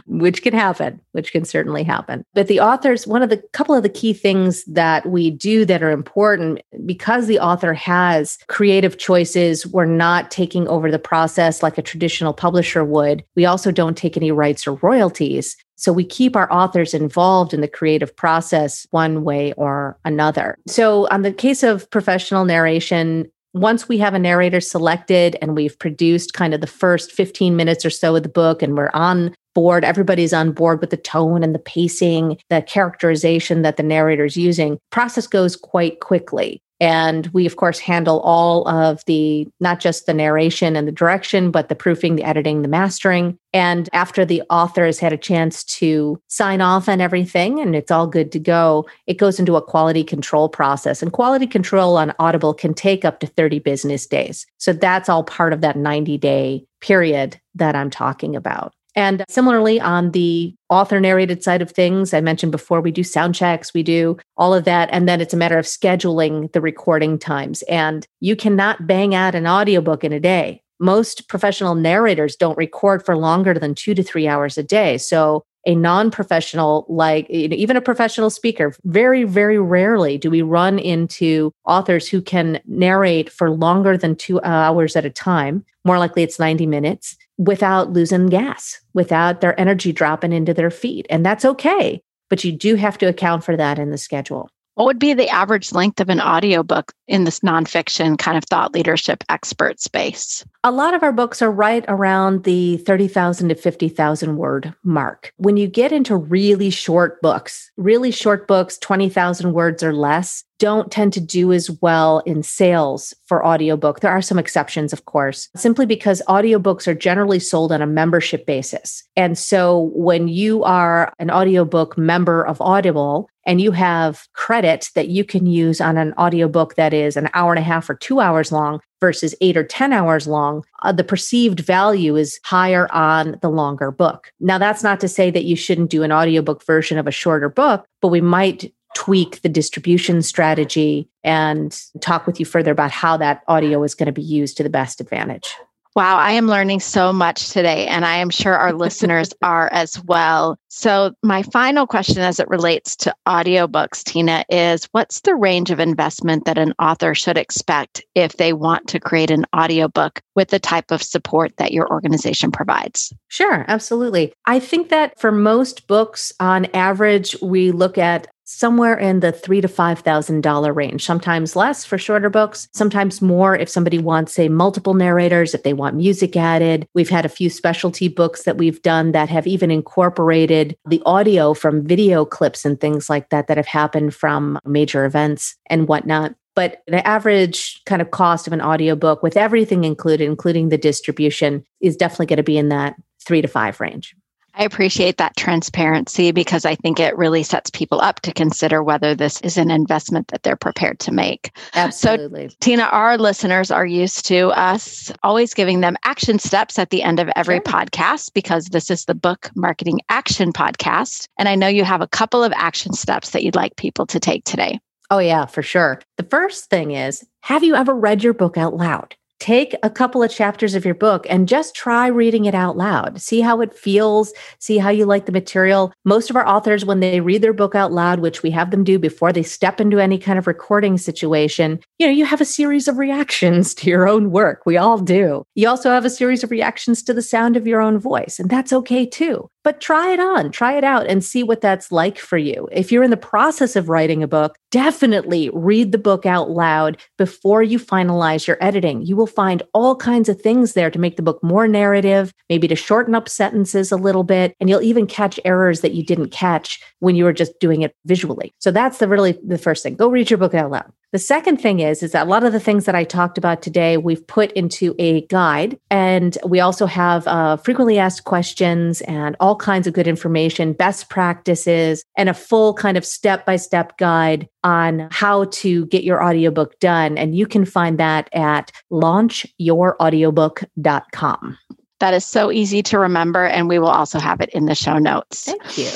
which 0.05 0.43
can 0.43 0.53
happen, 0.53 1.01
which 1.13 1.31
can 1.31 1.45
certainly 1.45 1.83
happen. 1.83 2.23
But 2.33 2.47
the 2.47 2.59
authors, 2.59 3.07
one 3.07 3.23
of 3.23 3.29
the 3.29 3.41
couple 3.53 3.73
of 3.73 3.83
the 3.83 3.89
key 3.89 4.13
things 4.13 4.63
that 4.65 5.07
we 5.07 5.31
do 5.31 5.65
that 5.65 5.81
are 5.81 5.91
important 5.91 6.61
because 6.85 7.27
the 7.27 7.39
author 7.39 7.73
has 7.73 8.37
creative 8.47 8.97
choices, 8.97 9.65
we're 9.65 9.85
not 9.85 10.29
taking 10.29 10.67
over 10.67 10.91
the 10.91 10.99
process 10.99 11.63
like 11.63 11.77
a 11.77 11.81
traditional 11.81 12.33
publisher 12.33 12.83
would. 12.83 13.23
We 13.35 13.45
also 13.45 13.71
don't 13.71 13.97
take 13.97 14.15
any 14.15 14.31
rights 14.31 14.67
or 14.67 14.75
royalties. 14.75 15.57
So 15.75 15.91
we 15.91 16.05
keep 16.05 16.35
our 16.35 16.51
authors 16.51 16.93
involved 16.93 17.53
in 17.53 17.61
the 17.61 17.67
creative 17.67 18.15
process 18.15 18.87
one 18.91 19.23
way 19.23 19.53
or 19.53 19.97
another. 20.05 20.57
So, 20.67 21.07
on 21.09 21.21
the 21.21 21.33
case 21.33 21.63
of 21.63 21.89
professional 21.89 22.45
narration, 22.45 23.29
once 23.53 23.87
we 23.87 23.97
have 23.97 24.13
a 24.13 24.19
narrator 24.19 24.59
selected 24.59 25.37
and 25.41 25.55
we've 25.55 25.79
produced 25.79 26.33
kind 26.33 26.53
of 26.53 26.59
the 26.59 26.67
first 26.67 27.11
15 27.11 27.55
minutes 27.55 27.85
or 27.85 27.89
so 27.89 28.15
of 28.15 28.23
the 28.23 28.29
book 28.29 28.61
and 28.61 28.75
we're 28.75 28.91
on 28.93 29.33
board, 29.53 29.85
everybody's 29.85 30.33
on 30.33 30.51
board 30.51 30.81
with 30.81 30.89
the 30.89 30.97
tone 30.97 31.41
and 31.41 31.55
the 31.55 31.59
pacing, 31.59 32.37
the 32.49 32.61
characterization 32.61 33.61
that 33.61 33.77
the 33.77 33.83
narrator 33.83 34.25
is 34.25 34.35
using, 34.35 34.77
process 34.91 35.25
goes 35.25 35.55
quite 35.55 36.01
quickly. 36.01 36.61
And 36.79 37.27
we, 37.27 37.45
of 37.45 37.55
course, 37.55 37.79
handle 37.79 38.19
all 38.21 38.67
of 38.67 39.03
the 39.05 39.47
not 39.59 39.79
just 39.79 40.05
the 40.05 40.13
narration 40.13 40.75
and 40.75 40.87
the 40.87 40.91
direction, 40.91 41.51
but 41.51 41.69
the 41.69 41.75
proofing, 41.75 42.15
the 42.15 42.23
editing, 42.23 42.61
the 42.61 42.67
mastering. 42.67 43.37
And 43.53 43.89
after 43.93 44.25
the 44.25 44.43
author 44.49 44.85
has 44.85 44.99
had 44.99 45.13
a 45.13 45.17
chance 45.17 45.63
to 45.63 46.21
sign 46.27 46.59
off 46.59 46.89
on 46.89 46.99
everything 46.99 47.59
and 47.59 47.75
it's 47.75 47.91
all 47.91 48.07
good 48.07 48.31
to 48.33 48.39
go, 48.39 48.85
it 49.07 49.17
goes 49.17 49.39
into 49.39 49.55
a 49.55 49.61
quality 49.61 50.03
control 50.03 50.49
process. 50.49 51.01
And 51.01 51.13
quality 51.13 51.47
control 51.47 51.95
on 51.95 52.13
Audible 52.19 52.53
can 52.53 52.73
take 52.73 53.05
up 53.05 53.19
to 53.21 53.27
30 53.27 53.59
business 53.59 54.05
days. 54.05 54.45
So 54.57 54.73
that's 54.73 55.07
all 55.07 55.23
part 55.23 55.53
of 55.53 55.61
that 55.61 55.77
90 55.77 56.17
day 56.17 56.65
period 56.81 57.39
that 57.55 57.75
I'm 57.75 57.89
talking 57.89 58.35
about. 58.35 58.73
And 58.95 59.23
similarly, 59.27 59.79
on 59.79 60.11
the 60.11 60.55
author 60.69 60.99
narrated 60.99 61.43
side 61.43 61.61
of 61.61 61.71
things, 61.71 62.13
I 62.13 62.21
mentioned 62.21 62.51
before, 62.51 62.81
we 62.81 62.91
do 62.91 63.03
sound 63.03 63.35
checks, 63.35 63.73
we 63.73 63.83
do 63.83 64.17
all 64.37 64.53
of 64.53 64.63
that. 64.65 64.89
And 64.91 65.07
then 65.07 65.21
it's 65.21 65.33
a 65.33 65.37
matter 65.37 65.57
of 65.57 65.65
scheduling 65.65 66.51
the 66.53 66.61
recording 66.61 67.19
times. 67.19 67.61
And 67.63 68.07
you 68.21 68.35
cannot 68.35 68.87
bang 68.87 69.13
out 69.13 69.35
an 69.35 69.47
audiobook 69.47 70.03
in 70.03 70.13
a 70.13 70.19
day. 70.19 70.61
Most 70.79 71.27
professional 71.29 71.75
narrators 71.75 72.35
don't 72.35 72.57
record 72.57 73.05
for 73.05 73.17
longer 73.17 73.53
than 73.53 73.75
two 73.75 73.95
to 73.95 74.03
three 74.03 74.27
hours 74.27 74.57
a 74.57 74.63
day. 74.63 74.97
So 74.97 75.43
a 75.65 75.75
non-professional 75.75 76.85
like 76.89 77.29
even 77.29 77.75
a 77.75 77.81
professional 77.81 78.29
speaker 78.29 78.75
very 78.83 79.23
very 79.23 79.59
rarely 79.59 80.17
do 80.17 80.29
we 80.29 80.41
run 80.41 80.79
into 80.79 81.51
authors 81.65 82.07
who 82.07 82.21
can 82.21 82.59
narrate 82.65 83.29
for 83.29 83.49
longer 83.49 83.97
than 83.97 84.15
2 84.15 84.39
uh, 84.39 84.41
hours 84.43 84.95
at 84.95 85.05
a 85.05 85.09
time 85.09 85.65
more 85.83 85.99
likely 85.99 86.23
it's 86.23 86.39
90 86.39 86.65
minutes 86.65 87.15
without 87.37 87.93
losing 87.93 88.27
gas, 88.27 88.81
without 88.93 89.41
their 89.41 89.57
energy 89.59 89.91
dropping 89.91 90.33
into 90.33 90.53
their 90.53 90.71
feet. 90.71 91.05
And 91.09 91.25
that's 91.25 91.45
okay. 91.45 92.01
But 92.29 92.43
you 92.43 92.51
do 92.51 92.75
have 92.75 92.97
to 92.97 93.05
account 93.05 93.43
for 93.43 93.55
that 93.55 93.77
in 93.77 93.91
the 93.91 93.97
schedule. 93.97 94.49
What 94.75 94.85
would 94.85 94.99
be 94.99 95.13
the 95.13 95.29
average 95.29 95.71
length 95.71 95.99
of 95.99 96.09
an 96.09 96.21
audiobook 96.21 96.93
in 97.07 97.23
this 97.23 97.39
nonfiction 97.39 98.17
kind 98.17 98.37
of 98.37 98.43
thought 98.45 98.73
leadership 98.73 99.23
expert 99.29 99.79
space? 99.79 100.45
A 100.65 100.71
lot 100.71 100.93
of 100.93 101.03
our 101.03 101.11
books 101.11 101.41
are 101.41 101.51
right 101.51 101.85
around 101.87 102.43
the 102.43 102.77
30,000 102.77 103.49
to 103.49 103.55
50,000 103.55 104.37
word 104.37 104.73
mark. 104.83 105.33
When 105.37 105.57
you 105.57 105.67
get 105.67 105.91
into 105.91 106.15
really 106.15 106.69
short 106.69 107.21
books, 107.21 107.71
really 107.77 108.11
short 108.11 108.47
books, 108.47 108.77
20,000 108.77 109.53
words 109.53 109.83
or 109.83 109.93
less, 109.93 110.43
don't 110.59 110.91
tend 110.91 111.13
to 111.13 111.21
do 111.21 111.51
as 111.51 111.69
well 111.81 112.19
in 112.19 112.43
sales 112.43 113.13
for 113.25 113.45
audiobook. 113.45 113.99
There 113.99 114.11
are 114.11 114.21
some 114.21 114.39
exceptions, 114.39 114.93
of 114.93 115.05
course, 115.05 115.49
simply 115.55 115.85
because 115.85 116.21
audiobooks 116.27 116.87
are 116.87 116.95
generally 116.95 117.39
sold 117.39 117.71
on 117.71 117.81
a 117.81 117.87
membership 117.87 118.45
basis. 118.45 119.03
And 119.15 119.37
so 119.37 119.91
when 119.93 120.27
you 120.27 120.63
are 120.63 121.13
an 121.19 121.29
audiobook 121.29 121.97
member 121.97 122.45
of 122.45 122.61
Audible 122.61 123.29
and 123.45 123.61
you 123.61 123.71
have 123.71 124.27
credit 124.33 124.89
that 124.95 125.09
you 125.09 125.23
can 125.23 125.45
use 125.45 125.79
on 125.79 125.97
an 125.97 126.13
audiobook 126.17 126.75
that 126.75 126.93
is 126.93 127.15
an 127.15 127.29
hour 127.33 127.51
and 127.51 127.59
a 127.59 127.63
half 127.63 127.89
or 127.89 127.95
two 127.95 128.19
hours 128.19 128.51
long 128.51 128.79
versus 129.01 129.35
eight 129.41 129.55
or 129.55 129.63
10 129.63 129.93
hours 129.93 130.25
long, 130.25 130.63
uh, 130.81 130.91
the 130.91 131.03
perceived 131.03 131.59
value 131.59 132.15
is 132.15 132.39
higher 132.43 132.91
on 132.91 133.37
the 133.41 133.49
longer 133.49 133.91
book. 133.91 134.31
Now, 134.39 134.57
that's 134.57 134.83
not 134.83 134.99
to 135.01 135.07
say 135.07 135.29
that 135.29 135.43
you 135.43 135.55
shouldn't 135.55 135.91
do 135.91 136.01
an 136.01 136.11
audiobook 136.11 136.65
version 136.65 136.97
of 136.97 137.05
a 137.05 137.11
shorter 137.11 137.49
book, 137.49 137.85
but 138.01 138.07
we 138.07 138.21
might 138.21 138.73
tweak 138.95 139.41
the 139.41 139.49
distribution 139.49 140.23
strategy 140.23 141.07
and 141.23 141.79
talk 142.01 142.25
with 142.25 142.39
you 142.39 142.45
further 142.45 142.71
about 142.71 142.89
how 142.89 143.17
that 143.17 143.43
audio 143.47 143.83
is 143.83 143.93
going 143.93 144.07
to 144.07 144.11
be 144.11 144.23
used 144.23 144.57
to 144.57 144.63
the 144.63 144.69
best 144.69 144.99
advantage. 144.99 145.55
Wow, 145.95 146.17
I 146.17 146.31
am 146.31 146.47
learning 146.47 146.81
so 146.81 147.13
much 147.13 147.51
today, 147.51 147.87
and 147.87 148.03
I 148.03 148.17
am 148.17 148.29
sure 148.29 148.53
our 148.53 148.73
listeners 148.77 149.29
are 149.41 149.69
as 149.71 149.97
well. 150.03 150.59
So, 150.67 151.13
my 151.23 151.41
final 151.41 151.87
question 151.87 152.21
as 152.21 152.37
it 152.37 152.49
relates 152.49 152.97
to 152.97 153.15
audiobooks, 153.25 154.03
Tina, 154.03 154.43
is 154.49 154.89
what's 154.91 155.21
the 155.21 155.35
range 155.35 155.71
of 155.71 155.79
investment 155.79 156.43
that 156.45 156.57
an 156.57 156.73
author 156.79 157.15
should 157.15 157.37
expect 157.37 158.03
if 158.13 158.35
they 158.35 158.51
want 158.51 158.89
to 158.89 158.99
create 158.99 159.31
an 159.31 159.45
audiobook 159.55 160.21
with 160.35 160.49
the 160.49 160.59
type 160.59 160.91
of 160.91 161.01
support 161.01 161.55
that 161.57 161.71
your 161.71 161.89
organization 161.89 162.51
provides? 162.51 163.13
Sure, 163.29 163.63
absolutely. 163.69 164.33
I 164.45 164.59
think 164.59 164.89
that 164.89 165.17
for 165.17 165.31
most 165.31 165.87
books, 165.87 166.33
on 166.41 166.65
average, 166.73 167.37
we 167.41 167.71
look 167.71 167.97
at 167.97 168.27
somewhere 168.45 168.97
in 168.97 169.19
the 169.19 169.31
three 169.31 169.59
to 169.59 169.67
five 169.67 169.99
thousand 169.99 170.41
dollar 170.41 170.71
range 170.71 171.03
sometimes 171.03 171.55
less 171.55 171.83
for 171.83 171.97
shorter 171.97 172.29
books 172.29 172.67
sometimes 172.73 173.21
more 173.21 173.55
if 173.55 173.67
somebody 173.67 173.97
wants 173.97 174.33
say 174.33 174.47
multiple 174.47 174.93
narrators 174.93 175.53
if 175.53 175.63
they 175.63 175.73
want 175.73 175.95
music 175.95 176.35
added. 176.35 176.87
We've 176.93 177.09
had 177.09 177.25
a 177.25 177.29
few 177.29 177.49
specialty 177.49 178.07
books 178.07 178.43
that 178.43 178.57
we've 178.57 178.81
done 178.81 179.11
that 179.13 179.29
have 179.29 179.47
even 179.47 179.71
incorporated 179.71 180.77
the 180.87 181.01
audio 181.05 181.53
from 181.53 181.85
video 181.85 182.25
clips 182.25 182.65
and 182.65 182.79
things 182.79 183.09
like 183.09 183.29
that 183.29 183.47
that 183.47 183.57
have 183.57 183.65
happened 183.65 184.13
from 184.13 184.59
major 184.65 185.05
events 185.05 185.55
and 185.67 185.87
whatnot. 185.87 186.35
But 186.55 186.83
the 186.87 187.05
average 187.05 187.83
kind 187.85 188.01
of 188.01 188.11
cost 188.11 188.47
of 188.47 188.53
an 188.53 188.61
audiobook 188.61 189.23
with 189.23 189.35
everything 189.35 189.83
included 189.83 190.25
including 190.25 190.69
the 190.69 190.77
distribution 190.77 191.63
is 191.81 191.97
definitely 191.97 192.27
going 192.27 192.37
to 192.37 192.43
be 192.43 192.57
in 192.57 192.69
that 192.69 192.95
three 193.25 193.41
to 193.41 193.47
five 193.47 193.79
range 193.79 194.15
I 194.57 194.63
appreciate 194.63 195.17
that 195.17 195.35
transparency 195.35 196.31
because 196.31 196.63
I 196.65 196.75
think 196.75 196.99
it 196.99 197.17
really 197.17 197.43
sets 197.43 197.69
people 197.69 197.99
up 197.99 198.21
to 198.21 198.31
consider 198.31 198.81
whether 198.81 199.13
this 199.13 199.41
is 199.41 199.57
an 199.57 199.69
investment 199.69 200.29
that 200.29 200.43
they're 200.43 200.55
prepared 200.55 200.99
to 200.99 201.11
make. 201.11 201.51
Absolutely. 201.73 202.49
So, 202.49 202.55
Tina, 202.61 202.83
our 202.83 203.17
listeners 203.17 203.69
are 203.69 203.85
used 203.85 204.25
to 204.27 204.47
us 204.49 205.11
always 205.23 205.53
giving 205.53 205.81
them 205.81 205.97
action 206.05 206.39
steps 206.39 206.79
at 206.79 206.89
the 206.89 207.03
end 207.03 207.19
of 207.19 207.29
every 207.35 207.57
sure. 207.57 207.63
podcast 207.63 208.31
because 208.33 208.67
this 208.67 208.89
is 208.89 209.05
the 209.05 209.15
Book 209.15 209.51
Marketing 209.55 209.99
Action 210.07 210.53
Podcast. 210.53 211.27
And 211.37 211.49
I 211.49 211.55
know 211.55 211.67
you 211.67 211.83
have 211.83 212.01
a 212.01 212.07
couple 212.07 212.41
of 212.41 212.53
action 212.55 212.93
steps 212.93 213.31
that 213.31 213.43
you'd 213.43 213.55
like 213.55 213.75
people 213.75 214.05
to 214.07 214.19
take 214.21 214.45
today. 214.45 214.79
Oh, 215.11 215.19
yeah, 215.19 215.45
for 215.45 215.61
sure. 215.61 216.01
The 216.17 216.23
first 216.23 216.69
thing 216.69 216.91
is 216.91 217.25
have 217.41 217.63
you 217.63 217.75
ever 217.75 217.93
read 217.93 218.23
your 218.23 218.33
book 218.33 218.57
out 218.57 218.75
loud? 218.75 219.15
Take 219.39 219.75
a 219.83 219.89
couple 219.89 220.23
of 220.23 220.31
chapters 220.31 220.75
of 220.75 220.85
your 220.85 220.95
book 220.95 221.25
and 221.29 221.47
just 221.47 221.75
try 221.75 222.07
reading 222.07 222.45
it 222.45 222.55
out 222.55 222.77
loud. 222.77 223.21
See 223.21 223.41
how 223.41 223.61
it 223.61 223.73
feels, 223.73 224.33
see 224.59 224.77
how 224.77 224.89
you 224.89 225.05
like 225.05 225.25
the 225.25 225.31
material. 225.31 225.93
Most 226.03 226.29
of 226.29 226.35
our 226.35 226.47
authors, 226.47 226.85
when 226.85 226.99
they 226.99 227.19
read 227.19 227.41
their 227.41 227.53
book 227.53 227.75
out 227.75 227.91
loud, 227.91 228.19
which 228.19 228.43
we 228.43 228.51
have 228.51 228.71
them 228.71 228.83
do 228.83 228.97
before 228.97 229.33
they 229.33 229.43
step 229.43 229.81
into 229.81 229.99
any 229.99 230.17
kind 230.17 230.39
of 230.39 230.47
recording 230.47 230.97
situation, 230.97 231.79
you 231.99 232.07
know, 232.07 232.13
you 232.13 232.25
have 232.25 232.41
a 232.41 232.45
series 232.45 232.87
of 232.87 232.97
reactions 232.97 233.73
to 233.75 233.89
your 233.89 234.07
own 234.07 234.31
work. 234.31 234.63
We 234.65 234.77
all 234.77 234.99
do. 234.99 235.43
You 235.55 235.67
also 235.67 235.91
have 235.91 236.05
a 236.05 236.09
series 236.09 236.43
of 236.43 236.51
reactions 236.51 237.03
to 237.03 237.13
the 237.13 237.21
sound 237.21 237.57
of 237.57 237.67
your 237.67 237.81
own 237.81 237.99
voice, 237.99 238.39
and 238.39 238.49
that's 238.49 238.73
okay 238.73 239.05
too 239.05 239.49
but 239.65 239.81
try 239.81 240.13
it 240.13 240.19
on, 240.19 240.51
try 240.51 240.77
it 240.77 240.83
out 240.83 241.07
and 241.07 241.23
see 241.23 241.41
what 241.41 241.59
that's 241.59 241.91
like 241.91 242.19
for 242.19 242.37
you. 242.37 242.69
If 242.71 242.91
you're 242.91 243.03
in 243.03 243.09
the 243.09 243.17
process 243.17 243.75
of 243.75 243.89
writing 243.89 244.21
a 244.21 244.27
book, 244.27 244.55
definitely 244.69 245.49
read 245.53 245.91
the 245.91 245.97
book 245.97 246.27
out 246.27 246.51
loud 246.51 247.01
before 247.17 247.63
you 247.63 247.79
finalize 247.79 248.45
your 248.45 248.57
editing. 248.61 249.01
You 249.01 249.15
will 249.15 249.25
find 249.25 249.63
all 249.73 249.95
kinds 249.95 250.29
of 250.29 250.39
things 250.39 250.73
there 250.73 250.91
to 250.91 250.99
make 250.99 251.15
the 251.15 251.23
book 251.23 251.43
more 251.43 251.67
narrative, 251.67 252.31
maybe 252.47 252.67
to 252.67 252.75
shorten 252.75 253.15
up 253.15 253.27
sentences 253.27 253.91
a 253.91 253.97
little 253.97 254.23
bit, 254.23 254.55
and 254.59 254.69
you'll 254.69 254.83
even 254.83 255.07
catch 255.07 255.39
errors 255.43 255.81
that 255.81 255.95
you 255.95 256.05
didn't 256.05 256.29
catch 256.29 256.79
when 256.99 257.15
you 257.15 257.23
were 257.23 257.33
just 257.33 257.59
doing 257.59 257.81
it 257.81 257.95
visually. 258.05 258.53
So 258.59 258.69
that's 258.69 258.99
the 258.99 259.07
really 259.07 259.35
the 259.43 259.57
first 259.57 259.81
thing. 259.81 259.95
Go 259.95 260.09
read 260.09 260.29
your 260.29 260.37
book 260.37 260.53
out 260.53 260.69
loud. 260.69 260.91
The 261.11 261.19
second 261.19 261.61
thing 261.61 261.79
is 261.79 262.01
is 262.03 262.11
that 262.11 262.27
a 262.27 262.29
lot 262.29 262.43
of 262.43 262.51
the 262.51 262.59
things 262.59 262.85
that 262.85 262.95
I 262.95 263.03
talked 263.03 263.37
about 263.37 263.61
today 263.61 263.97
we've 263.97 264.25
put 264.27 264.51
into 264.51 264.93
a 264.99 265.21
guide, 265.27 265.79
and 265.89 266.37
we 266.45 266.59
also 266.59 266.85
have 266.85 267.25
uh, 267.27 267.55
frequently 267.57 267.97
asked 267.97 268.25
questions 268.25 269.01
and 269.01 269.35
all 269.39 269.55
kinds 269.55 269.87
of 269.87 269.93
good 269.93 270.07
information, 270.07 270.73
best 270.73 271.09
practices, 271.09 272.03
and 272.17 272.27
a 272.27 272.33
full 272.33 272.73
kind 272.73 272.97
of 272.97 273.05
step 273.05 273.45
by 273.45 273.55
step 273.55 273.97
guide 273.97 274.49
on 274.63 275.07
how 275.11 275.45
to 275.45 275.85
get 275.87 276.03
your 276.03 276.23
audiobook 276.23 276.79
done. 276.79 277.17
And 277.17 277.35
you 277.35 277.47
can 277.47 277.65
find 277.65 277.97
that 277.99 278.29
at 278.33 278.71
launchyouraudiobook.com. 278.91 281.57
That 281.99 282.13
is 282.13 282.25
so 282.25 282.51
easy 282.51 282.83
to 282.83 282.99
remember, 282.99 283.45
and 283.45 283.69
we 283.69 283.79
will 283.79 283.87
also 283.87 284.19
have 284.19 284.41
it 284.41 284.49
in 284.49 284.65
the 284.65 284.75
show 284.75 284.97
notes. 284.97 285.45
Thank 285.45 285.77
you. 285.77 285.89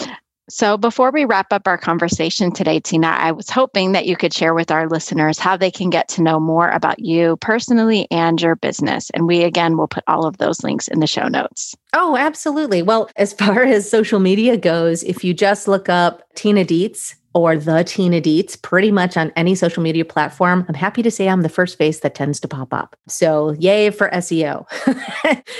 So, 0.49 0.77
before 0.77 1.11
we 1.11 1.25
wrap 1.25 1.53
up 1.53 1.67
our 1.67 1.77
conversation 1.77 2.51
today, 2.51 2.79
Tina, 2.79 3.07
I 3.07 3.31
was 3.31 3.49
hoping 3.49 3.91
that 3.91 4.07
you 4.07 4.17
could 4.17 4.33
share 4.33 4.55
with 4.55 4.71
our 4.71 4.87
listeners 4.87 5.37
how 5.37 5.55
they 5.55 5.69
can 5.69 5.89
get 5.91 6.09
to 6.09 6.23
know 6.23 6.39
more 6.39 6.69
about 6.69 6.99
you 6.99 7.37
personally 7.37 8.07
and 8.09 8.41
your 8.41 8.55
business. 8.55 9.11
And 9.11 9.27
we, 9.27 9.43
again, 9.43 9.77
will 9.77 9.87
put 9.87 10.03
all 10.07 10.25
of 10.25 10.37
those 10.37 10.63
links 10.63 10.87
in 10.87 11.01
the 11.01 11.07
show 11.07 11.27
notes. 11.27 11.75
Oh, 11.93 12.17
absolutely. 12.17 12.81
Well, 12.81 13.09
as 13.15 13.31
far 13.33 13.61
as 13.63 13.89
social 13.89 14.19
media 14.19 14.57
goes, 14.57 15.03
if 15.03 15.23
you 15.23 15.35
just 15.35 15.67
look 15.67 15.87
up 15.87 16.23
Tina 16.35 16.65
Dietz, 16.65 17.15
or 17.33 17.57
the 17.57 17.83
Tina 17.83 18.19
Dietz 18.19 18.55
pretty 18.55 18.91
much 18.91 19.15
on 19.15 19.31
any 19.35 19.53
social 19.53 19.83
media 19.83 20.03
platform. 20.03 20.65
I'm 20.67 20.73
happy 20.73 21.03
to 21.03 21.11
say 21.11 21.29
I'm 21.29 21.41
the 21.41 21.49
first 21.49 21.77
face 21.77 21.99
that 21.99 22.15
tends 22.15 22.39
to 22.39 22.47
pop 22.47 22.73
up. 22.73 22.95
So 23.07 23.51
yay 23.59 23.91
for 23.91 24.09
SEO. 24.09 24.65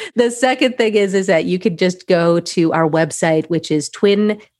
the 0.15 0.31
second 0.31 0.77
thing 0.77 0.95
is, 0.95 1.13
is 1.13 1.27
that 1.27 1.45
you 1.45 1.59
could 1.59 1.77
just 1.77 2.07
go 2.07 2.39
to 2.39 2.73
our 2.73 2.89
website, 2.89 3.47
which 3.49 3.69
is 3.69 3.87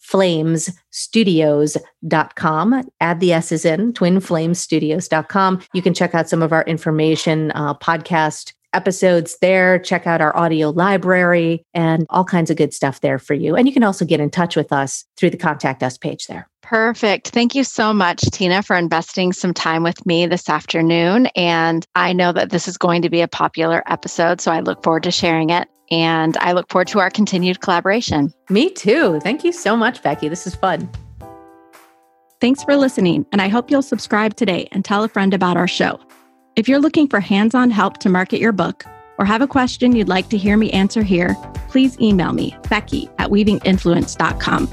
twinflamesstudios.com. 0.09 2.89
Add 2.99 3.19
the 3.19 3.33
S's 3.33 3.65
in, 3.65 3.93
twinflamesstudios.com. 3.93 5.61
You 5.73 5.81
can 5.81 5.93
check 5.93 6.15
out 6.15 6.29
some 6.29 6.41
of 6.41 6.53
our 6.53 6.63
information, 6.63 7.51
uh, 7.51 7.73
podcast 7.75 8.53
episodes 8.73 9.37
there. 9.41 9.79
Check 9.79 10.05
out 10.05 10.21
our 10.21 10.35
audio 10.37 10.69
library 10.69 11.65
and 11.73 12.05
all 12.09 12.23
kinds 12.23 12.51
of 12.51 12.57
good 12.57 12.71
stuff 12.73 13.01
there 13.01 13.17
for 13.17 13.33
you. 13.33 13.55
And 13.55 13.67
you 13.67 13.73
can 13.73 13.83
also 13.83 14.05
get 14.05 14.19
in 14.19 14.29
touch 14.29 14.55
with 14.55 14.71
us 14.71 15.05
through 15.17 15.31
the 15.31 15.37
contact 15.37 15.81
us 15.81 15.97
page 15.97 16.27
there. 16.27 16.47
Perfect. 16.61 17.29
Thank 17.29 17.55
you 17.55 17.63
so 17.63 17.93
much, 17.93 18.21
Tina, 18.21 18.61
for 18.61 18.75
investing 18.75 19.33
some 19.33 19.55
time 19.55 19.81
with 19.81 20.05
me 20.05 20.27
this 20.27 20.49
afternoon. 20.49 21.25
And 21.35 21.83
I 21.95 22.13
know 22.13 22.31
that 22.31 22.51
this 22.51 22.67
is 22.67 22.77
going 22.77 23.01
to 23.01 23.09
be 23.09 23.21
a 23.21 23.27
popular 23.27 23.81
episode, 23.87 24.39
so 24.39 24.51
I 24.51 24.59
look 24.59 24.83
forward 24.83 25.01
to 25.03 25.11
sharing 25.11 25.49
it. 25.49 25.67
And 25.91 26.37
I 26.37 26.51
look 26.51 26.69
forward 26.69 26.87
to 26.89 26.99
our 26.99 27.09
continued 27.09 27.61
collaboration. 27.61 28.33
Me 28.49 28.69
too. 28.69 29.19
Thank 29.21 29.43
you 29.43 29.51
so 29.51 29.75
much, 29.75 30.03
Becky. 30.03 30.29
This 30.29 30.45
is 30.45 30.55
fun. 30.55 30.89
Thanks 32.41 32.63
for 32.63 32.77
listening, 32.77 33.25
and 33.33 33.41
I 33.41 33.49
hope 33.49 33.69
you'll 33.69 33.81
subscribe 33.81 34.35
today 34.35 34.69
and 34.71 34.85
tell 34.85 35.03
a 35.03 35.09
friend 35.09 35.33
about 35.33 35.57
our 35.57 35.67
show. 35.67 35.99
If 36.55 36.69
you're 36.69 36.79
looking 36.79 37.07
for 37.07 37.19
hands 37.19 37.53
on 37.53 37.69
help 37.69 37.97
to 37.99 38.09
market 38.09 38.39
your 38.39 38.53
book 38.53 38.85
or 39.17 39.25
have 39.25 39.41
a 39.41 39.47
question 39.47 39.95
you'd 39.95 40.07
like 40.07 40.29
to 40.29 40.37
hear 40.37 40.55
me 40.55 40.71
answer 40.71 41.03
here, 41.03 41.35
please 41.67 41.99
email 41.99 42.31
me, 42.31 42.55
Becky 42.69 43.09
at 43.17 43.29
weavinginfluence.com. 43.29 44.67